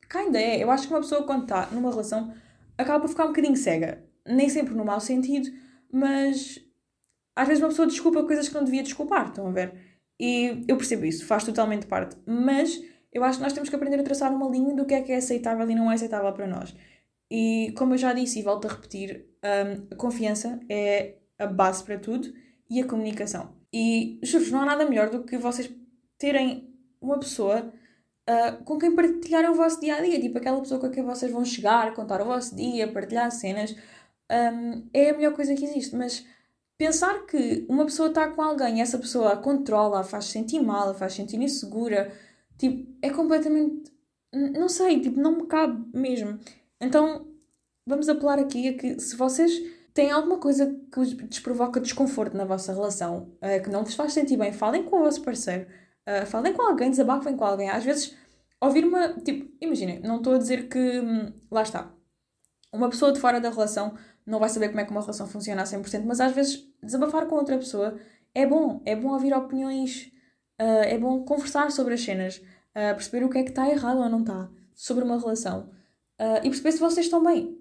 Cá 0.08 0.20
ainda 0.20 0.40
é. 0.40 0.62
Eu 0.62 0.70
acho 0.70 0.86
que 0.86 0.94
uma 0.94 1.00
pessoa 1.00 1.24
quando 1.24 1.42
está 1.42 1.66
numa 1.72 1.90
relação 1.90 2.32
acaba 2.78 3.00
por 3.00 3.08
ficar 3.08 3.24
um 3.24 3.28
bocadinho 3.28 3.56
cega. 3.56 4.04
Nem 4.26 4.48
sempre 4.48 4.74
no 4.74 4.84
mau 4.84 5.00
sentido, 5.00 5.48
mas 5.92 6.60
às 7.34 7.46
vezes 7.46 7.62
uma 7.62 7.68
pessoa 7.68 7.86
desculpa 7.86 8.24
coisas 8.24 8.48
que 8.48 8.54
não 8.54 8.64
devia 8.64 8.82
desculpar, 8.82 9.28
estão 9.28 9.46
a 9.46 9.50
ver? 9.50 9.74
E 10.18 10.64
eu 10.66 10.76
percebo 10.76 11.04
isso, 11.04 11.26
faz 11.26 11.44
totalmente 11.44 11.86
parte. 11.86 12.16
Mas 12.26 12.80
eu 13.12 13.22
acho 13.22 13.38
que 13.38 13.44
nós 13.44 13.52
temos 13.52 13.68
que 13.68 13.76
aprender 13.76 14.00
a 14.00 14.02
traçar 14.02 14.32
uma 14.34 14.48
linha 14.48 14.74
do 14.74 14.84
que 14.84 14.94
é 14.94 15.02
que 15.02 15.12
é 15.12 15.16
aceitável 15.16 15.68
e 15.70 15.74
não 15.74 15.90
é 15.90 15.94
aceitável 15.94 16.32
para 16.32 16.46
nós. 16.46 16.74
E 17.30 17.72
como 17.76 17.94
eu 17.94 17.98
já 17.98 18.12
disse 18.12 18.38
e 18.38 18.42
volto 18.42 18.66
a 18.66 18.70
repetir, 18.70 19.26
um, 19.44 19.86
a 19.90 19.96
confiança 19.96 20.60
é 20.68 21.16
a 21.38 21.46
base 21.46 21.84
para 21.84 21.98
tudo 21.98 22.32
e 22.70 22.80
a 22.80 22.86
comunicação. 22.86 23.54
E 23.72 24.18
juro 24.22 24.50
não 24.50 24.60
há 24.60 24.66
nada 24.66 24.88
melhor 24.88 25.10
do 25.10 25.24
que 25.24 25.36
vocês 25.36 25.70
terem 26.18 26.65
uma 27.00 27.18
pessoa 27.18 27.72
uh, 28.28 28.64
com 28.64 28.78
quem 28.78 28.94
partilharem 28.94 29.50
o 29.50 29.54
vosso 29.54 29.80
dia 29.80 29.96
a 29.96 30.00
dia, 30.00 30.20
tipo 30.20 30.38
aquela 30.38 30.60
pessoa 30.60 30.80
com 30.80 30.90
quem 30.90 31.04
vocês 31.04 31.30
vão 31.30 31.44
chegar, 31.44 31.94
contar 31.94 32.20
o 32.20 32.24
vosso 32.24 32.54
dia, 32.54 32.90
partilhar 32.92 33.30
cenas. 33.30 33.74
Um, 34.30 34.88
é 34.92 35.10
a 35.10 35.14
melhor 35.14 35.32
coisa 35.34 35.54
que 35.54 35.64
existe, 35.64 35.94
mas 35.94 36.26
pensar 36.76 37.26
que 37.26 37.64
uma 37.68 37.84
pessoa 37.84 38.08
está 38.08 38.28
com 38.28 38.42
alguém 38.42 38.78
e 38.78 38.80
essa 38.80 38.98
pessoa 38.98 39.32
a 39.32 39.36
controla, 39.36 40.00
a 40.00 40.04
faz 40.04 40.26
sentir 40.26 40.60
mal, 40.60 40.90
a 40.90 40.94
faz 40.94 41.14
sentir 41.14 41.40
insegura, 41.40 42.12
tipo, 42.58 42.90
é 43.00 43.10
completamente. 43.10 43.92
Não 44.32 44.68
sei, 44.68 45.00
tipo, 45.00 45.18
não 45.20 45.36
me 45.36 45.46
cabe 45.46 45.86
mesmo. 45.96 46.38
Então, 46.80 47.26
vamos 47.86 48.08
apelar 48.08 48.38
aqui 48.38 48.68
a 48.68 48.74
que 48.76 49.00
se 49.00 49.16
vocês 49.16 49.52
têm 49.94 50.10
alguma 50.10 50.38
coisa 50.38 50.66
que 50.92 50.98
vos 50.98 51.40
provoca 51.40 51.80
desconforto 51.80 52.36
na 52.36 52.44
vossa 52.44 52.72
relação, 52.72 53.32
uh, 53.40 53.62
que 53.62 53.70
não 53.70 53.84
vos 53.84 53.94
faz 53.94 54.12
sentir 54.12 54.36
bem, 54.36 54.52
falem 54.52 54.84
com 54.84 54.96
o 54.96 55.04
vosso 55.04 55.22
parceiro, 55.22 55.66
uh, 56.06 56.26
falem 56.26 56.52
com 56.52 56.62
alguém, 56.62 56.90
desabafem 56.90 57.36
com 57.36 57.44
alguém. 57.44 57.70
Às 57.70 57.84
vezes, 57.84 58.16
ouvir 58.60 58.84
uma. 58.84 59.14
Tipo, 59.20 59.50
imaginem, 59.60 60.00
não 60.00 60.18
estou 60.18 60.34
a 60.34 60.38
dizer 60.38 60.68
que. 60.68 60.78
Hum, 60.78 61.32
lá 61.50 61.62
está. 61.62 61.90
Uma 62.72 62.88
pessoa 62.90 63.12
de 63.12 63.20
fora 63.20 63.40
da 63.40 63.50
relação 63.50 63.96
não 64.26 64.40
vai 64.40 64.48
saber 64.48 64.68
como 64.68 64.80
é 64.80 64.84
que 64.84 64.90
uma 64.90 65.00
relação 65.00 65.26
funciona 65.26 65.62
a 65.62 65.64
100%, 65.64 66.04
mas 66.04 66.20
às 66.20 66.32
vezes 66.32 66.68
desabafar 66.82 67.26
com 67.26 67.36
outra 67.36 67.56
pessoa 67.56 67.98
é 68.34 68.44
bom. 68.44 68.82
É 68.84 68.96
bom 68.96 69.12
ouvir 69.12 69.32
opiniões, 69.32 70.12
uh, 70.60 70.84
é 70.84 70.98
bom 70.98 71.24
conversar 71.24 71.70
sobre 71.70 71.94
as 71.94 72.02
cenas, 72.02 72.38
uh, 72.38 72.94
perceber 72.94 73.24
o 73.24 73.30
que 73.30 73.38
é 73.38 73.42
que 73.44 73.50
está 73.50 73.68
errado 73.68 73.98
ou 73.98 74.08
não 74.08 74.20
está 74.20 74.50
sobre 74.74 75.04
uma 75.04 75.18
relação 75.18 75.70
uh, 76.20 76.38
e 76.42 76.50
perceber 76.50 76.72
se 76.72 76.80
vocês 76.80 77.06
estão 77.06 77.22
bem. 77.22 77.58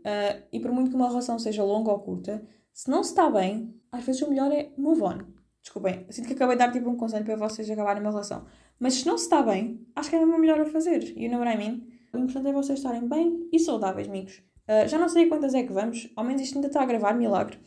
e 0.51 0.59
por 0.59 0.71
muito 0.71 0.89
que 0.89 0.95
uma 0.95 1.07
relação 1.07 1.37
seja 1.39 1.63
longa 1.63 1.91
ou 1.91 1.99
curta, 1.99 2.43
se 2.73 2.89
não 2.89 3.03
se 3.03 3.11
está 3.11 3.29
bem, 3.29 3.73
às 3.91 4.03
vezes 4.03 4.21
o 4.21 4.29
melhor 4.29 4.51
é 4.51 4.71
move 4.77 5.01
on. 5.01 5.34
Desculpem, 5.65 6.05
sinto 6.11 6.27
que 6.27 6.33
acabei 6.33 6.55
de 6.55 6.59
dar 6.63 6.71
tipo 6.71 6.87
um 6.87 6.95
conselho 6.95 7.25
para 7.25 7.35
vocês 7.35 7.67
acabarem 7.71 7.99
uma 7.99 8.11
relação. 8.11 8.45
Mas 8.79 8.93
se 8.93 9.07
não 9.07 9.17
se 9.17 9.23
está 9.23 9.41
bem, 9.41 9.83
acho 9.95 10.11
que 10.11 10.15
é 10.15 10.19
mesmo 10.19 10.37
melhor 10.37 10.61
a 10.61 10.65
fazer. 10.65 11.11
You 11.17 11.27
know 11.31 11.39
what 11.39 11.51
I 11.51 11.57
mean? 11.57 11.81
O 12.13 12.19
importante 12.19 12.49
é 12.49 12.53
vocês 12.53 12.77
estarem 12.77 13.09
bem 13.09 13.49
e 13.51 13.59
saudáveis, 13.59 14.07
amigos. 14.07 14.43
Uh, 14.69 14.87
já 14.87 14.99
não 14.99 15.09
sei 15.09 15.25
quantas 15.25 15.55
é 15.55 15.63
que 15.63 15.73
vamos, 15.73 16.07
ao 16.15 16.23
menos 16.23 16.43
isto 16.43 16.55
ainda 16.55 16.67
está 16.67 16.83
a 16.83 16.85
gravar, 16.85 17.15
milagre. 17.15 17.57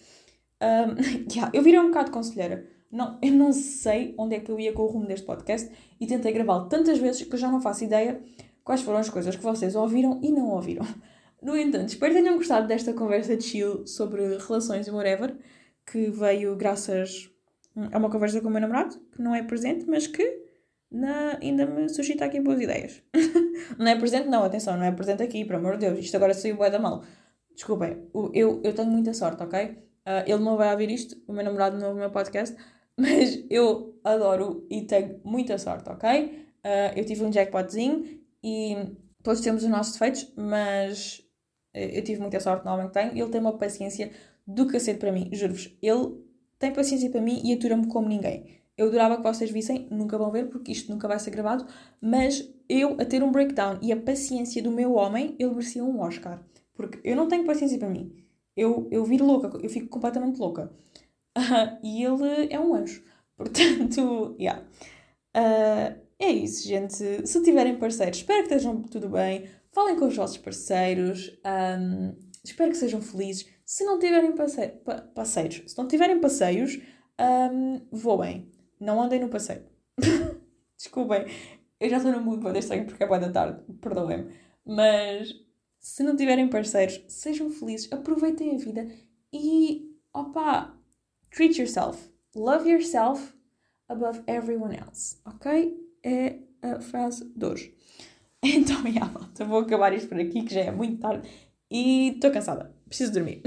Um, 0.62 0.94
yeah, 1.28 1.50
eu 1.52 1.61
virei 1.61 1.80
um 1.80 1.88
bocado 1.88 2.12
conselheira. 2.12 2.68
Não, 2.88 3.18
eu 3.20 3.32
não 3.32 3.52
sei 3.52 4.14
onde 4.16 4.37
é 4.37 4.40
que 4.40 4.50
eu 4.50 4.61
ia 4.61 4.72
com 4.72 4.82
o 4.82 4.87
rumo 4.87 5.06
deste 5.06 5.26
podcast 5.26 5.68
e 6.00 6.06
tentei 6.06 6.32
gravá-lo 6.32 6.68
tantas 6.68 6.98
vezes 6.98 7.24
que 7.24 7.34
eu 7.34 7.38
já 7.38 7.50
não 7.50 7.61
faço 7.61 7.82
ideia 7.82 8.22
quais 8.62 8.80
foram 8.80 9.00
as 9.00 9.11
coisas 9.11 9.34
que 9.34 9.42
vocês 9.42 9.74
ouviram 9.74 10.20
e 10.22 10.30
não 10.30 10.50
ouviram. 10.50 10.87
No 11.42 11.56
entanto, 11.56 11.88
espero 11.88 12.14
que 12.14 12.20
tenham 12.20 12.37
gostado 12.37 12.68
desta 12.68 12.92
conversa 12.92 13.37
de 13.37 13.42
chill 13.42 13.84
sobre 13.88 14.38
relações 14.38 14.87
e 14.87 14.90
whatever, 14.90 15.37
que 15.84 16.11
veio 16.11 16.54
graças 16.54 17.28
a 17.93 17.99
uma 17.99 18.11
conversa 18.11 18.41
com 18.41 18.49
o 18.49 18.51
meu 18.51 18.61
namorado, 18.61 18.99
que 19.12 19.21
não 19.21 19.35
é 19.35 19.43
presente, 19.43 19.87
mas 19.88 20.07
que 20.07 20.47
na, 20.91 21.38
ainda 21.43 21.67
me 21.67 21.88
suscita 21.88 22.25
aqui 22.25 22.41
boas 22.41 22.61
ideias. 22.61 23.03
não 23.79 23.87
é 23.87 23.97
presente, 23.97 24.29
não, 24.29 24.43
atenção, 24.43 24.77
não 24.77 24.85
é 24.85 24.93
presente 24.93 25.23
aqui, 25.23 25.45
pelo 25.45 25.59
amor 25.59 25.77
de 25.77 25.87
Deus, 25.87 25.99
isto 25.99 26.17
agora 26.17 26.35
saiu 26.35 26.57
bué 26.57 26.71
da 26.71 26.79
mal. 26.79 27.05
Desculpem, 27.55 28.09
eu, 28.33 28.61
eu 28.62 28.75
tenho 28.75 28.91
muita 28.91 29.12
sorte, 29.12 29.43
ok? 29.43 29.67
Uh, 29.67 30.25
ele 30.27 30.43
não 30.43 30.57
vai 30.57 30.71
ouvir 30.73 30.91
isto, 30.91 31.17
o 31.27 31.33
meu 31.33 31.45
namorado 31.45 31.77
não 31.79 31.88
ouve 31.88 31.99
o 31.99 32.01
meu 32.01 32.11
podcast, 32.11 32.57
mas 32.97 33.45
eu 33.51 33.99
adoro 34.03 34.67
e 34.71 34.83
tenho 34.83 35.21
muita 35.25 35.59
sorte, 35.59 35.88
ok? 35.91 36.47
Uh, 36.64 36.97
eu 36.97 37.05
tive 37.05 37.25
um 37.25 37.31
jackpotzinho 37.31 38.21
e 38.43 38.97
todos 39.23 39.41
temos 39.41 39.62
os 39.62 39.69
nossos 39.69 39.93
defeitos, 39.93 40.33
mas 40.37 41.23
eu 41.75 42.03
tive 42.03 42.21
muita 42.21 42.41
sorte 42.41 42.64
no 42.64 42.73
homem 42.73 42.88
que 42.88 42.95
tenho. 42.95 43.12
Ele 43.12 43.31
tem 43.31 43.41
uma 43.41 43.57
paciência 43.57 44.11
do 44.47 44.67
cacete 44.67 44.99
para 44.99 45.12
mim, 45.12 45.29
juro-vos. 45.33 45.77
Ele 45.83 46.28
tem 46.59 46.73
paciência 46.73 47.11
para 47.11 47.21
mim 47.21 47.40
e 47.44 47.53
atura-me 47.53 47.87
como 47.87 48.09
ninguém. 48.09 48.59
Eu 48.77 48.88
adorava 48.88 49.16
que 49.16 49.23
vocês 49.23 49.51
vissem, 49.51 49.88
nunca 49.90 50.16
vão 50.16 50.31
ver 50.31 50.49
porque 50.49 50.71
isto 50.73 50.90
nunca 50.90 51.09
vai 51.09 51.18
ser 51.18 51.31
gravado, 51.31 51.66
mas 52.01 52.49
eu 52.68 52.97
a 53.01 53.05
ter 53.05 53.23
um 53.23 53.33
breakdown 53.33 53.79
e 53.83 53.92
a 53.92 53.97
paciência 53.97 54.62
do 54.62 54.71
meu 54.71 54.94
homem, 54.94 55.35
ele 55.38 55.51
merecia 55.51 55.85
um 55.85 56.01
Oscar. 56.01 56.42
Porque 56.75 57.01
eu 57.03 57.16
não 57.16 57.27
tenho 57.27 57.44
paciência 57.44 57.77
para 57.77 57.88
mim. 57.88 58.12
Eu, 58.57 58.87
eu 58.90 59.05
viro 59.05 59.27
louca, 59.27 59.49
eu 59.61 59.68
fico 59.68 59.88
completamente 59.88 60.38
louca. 60.38 60.73
Uh, 61.37 61.79
e 61.83 62.05
ele 62.05 62.53
é 62.53 62.59
um 62.61 62.75
anjo. 62.75 63.03
Portanto, 63.37 64.37
yeah. 64.38 64.62
Uh, 65.37 65.99
é 66.18 66.31
isso, 66.31 66.66
gente. 66.66 67.27
Se 67.27 67.42
tiverem 67.42 67.79
parceiros, 67.79 68.18
espero 68.18 68.47
que 68.47 68.55
estejam 68.55 68.83
tudo 68.83 69.09
bem. 69.09 69.49
Falem 69.73 69.97
com 69.97 70.07
os 70.07 70.16
vossos 70.16 70.38
parceiros. 70.38 71.37
Um, 71.44 72.14
espero 72.44 72.71
que 72.71 72.77
sejam 72.77 73.01
felizes. 73.01 73.47
Se 73.68 73.85
não 73.85 73.98
tiverem 73.98 74.33
passe 74.33 74.66
pa 74.83 75.02
passeios, 75.14 75.62
se 75.66 75.76
não 75.76 75.87
tiverem 75.87 76.18
passeios, 76.18 76.78
um, 77.20 77.87
voem. 77.92 78.50
Não 78.81 78.98
andem 78.98 79.20
no 79.20 79.28
passeio. 79.28 79.62
Desculpem, 80.74 81.26
eu 81.78 81.90
já 81.90 81.98
estou 81.98 82.12
no 82.12 82.22
mood 82.22 82.42
para 82.42 82.59
estranho 82.59 82.87
porque 82.87 83.02
é 83.02 83.07
boa 83.07 83.20
da 83.20 83.31
tarde, 83.31 83.61
perdoem-me. 83.74 84.33
Mas 84.64 85.35
se 85.78 86.02
não 86.02 86.16
tiverem 86.16 86.48
parceiros, 86.48 87.04
sejam 87.09 87.50
felizes, 87.50 87.92
aproveitem 87.92 88.54
a 88.54 88.59
vida 88.59 88.88
e, 89.31 89.94
opa, 90.14 90.74
treat 91.31 91.61
yourself. 91.61 92.11
Love 92.35 92.70
yourself 92.70 93.35
above 93.87 94.22
everyone 94.26 94.78
else, 94.78 95.18
ok? 95.26 95.78
É 96.02 96.38
a 96.62 96.81
frase 96.81 97.31
de 97.37 97.44
hoje. 97.44 97.74
Então, 98.40 98.81
já, 98.90 99.04
malta, 99.04 99.44
vou 99.44 99.59
acabar 99.59 99.92
isto 99.92 100.09
por 100.09 100.18
aqui, 100.18 100.42
que 100.42 100.54
já 100.54 100.61
é 100.61 100.70
muito 100.70 101.00
tarde 101.00 101.28
e 101.70 102.11
estou 102.14 102.31
cansada, 102.31 102.74
preciso 102.88 103.12
dormir. 103.12 103.42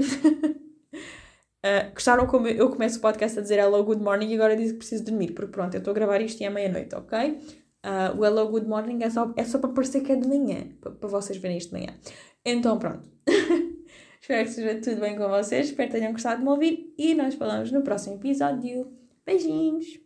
Uh, 1.64 1.92
gostaram 1.94 2.26
como 2.26 2.48
eu 2.48 2.70
começo 2.70 2.98
o 2.98 3.00
podcast 3.00 3.38
a 3.38 3.42
dizer 3.42 3.58
hello, 3.58 3.84
good 3.84 4.02
morning 4.02 4.30
e 4.30 4.34
agora 4.34 4.56
digo 4.56 4.70
que 4.70 4.78
preciso 4.78 5.04
dormir, 5.04 5.32
porque 5.32 5.52
pronto, 5.52 5.74
eu 5.74 5.78
estou 5.78 5.90
a 5.92 5.94
gravar 5.94 6.20
isto 6.20 6.40
e 6.40 6.44
é 6.44 6.50
meia-noite, 6.50 6.94
ok? 6.94 7.38
Uh, 7.84 8.18
o 8.18 8.24
hello, 8.24 8.48
good 8.48 8.66
morning 8.66 9.02
é 9.02 9.10
só, 9.10 9.32
é 9.36 9.44
só 9.44 9.58
para 9.58 9.70
parecer 9.70 10.02
que 10.02 10.12
é 10.12 10.16
de 10.16 10.26
manhã, 10.28 10.68
para, 10.80 11.08
vocês 11.08 11.38
verem 11.38 11.58
isto 11.58 11.74
de 11.74 11.80
manhã. 11.80 11.98
Então 12.44 12.78
pronto. 12.78 13.04
espero 14.20 14.44
que 14.44 14.50
esteja 14.50 14.80
tudo 14.80 15.00
bem 15.00 15.16
com 15.16 15.28
vocês, 15.28 15.66
espero 15.66 15.90
que 15.90 15.98
tenham 15.98 16.12
gostado 16.12 16.38
de 16.38 16.44
me 16.44 16.50
ouvir 16.50 16.94
e 16.96 17.14
nós 17.14 17.34
falamos 17.34 17.70
no 17.72 17.82
próximo 17.82 18.16
episódio. 18.16 18.92
Beijinhos! 19.26 20.00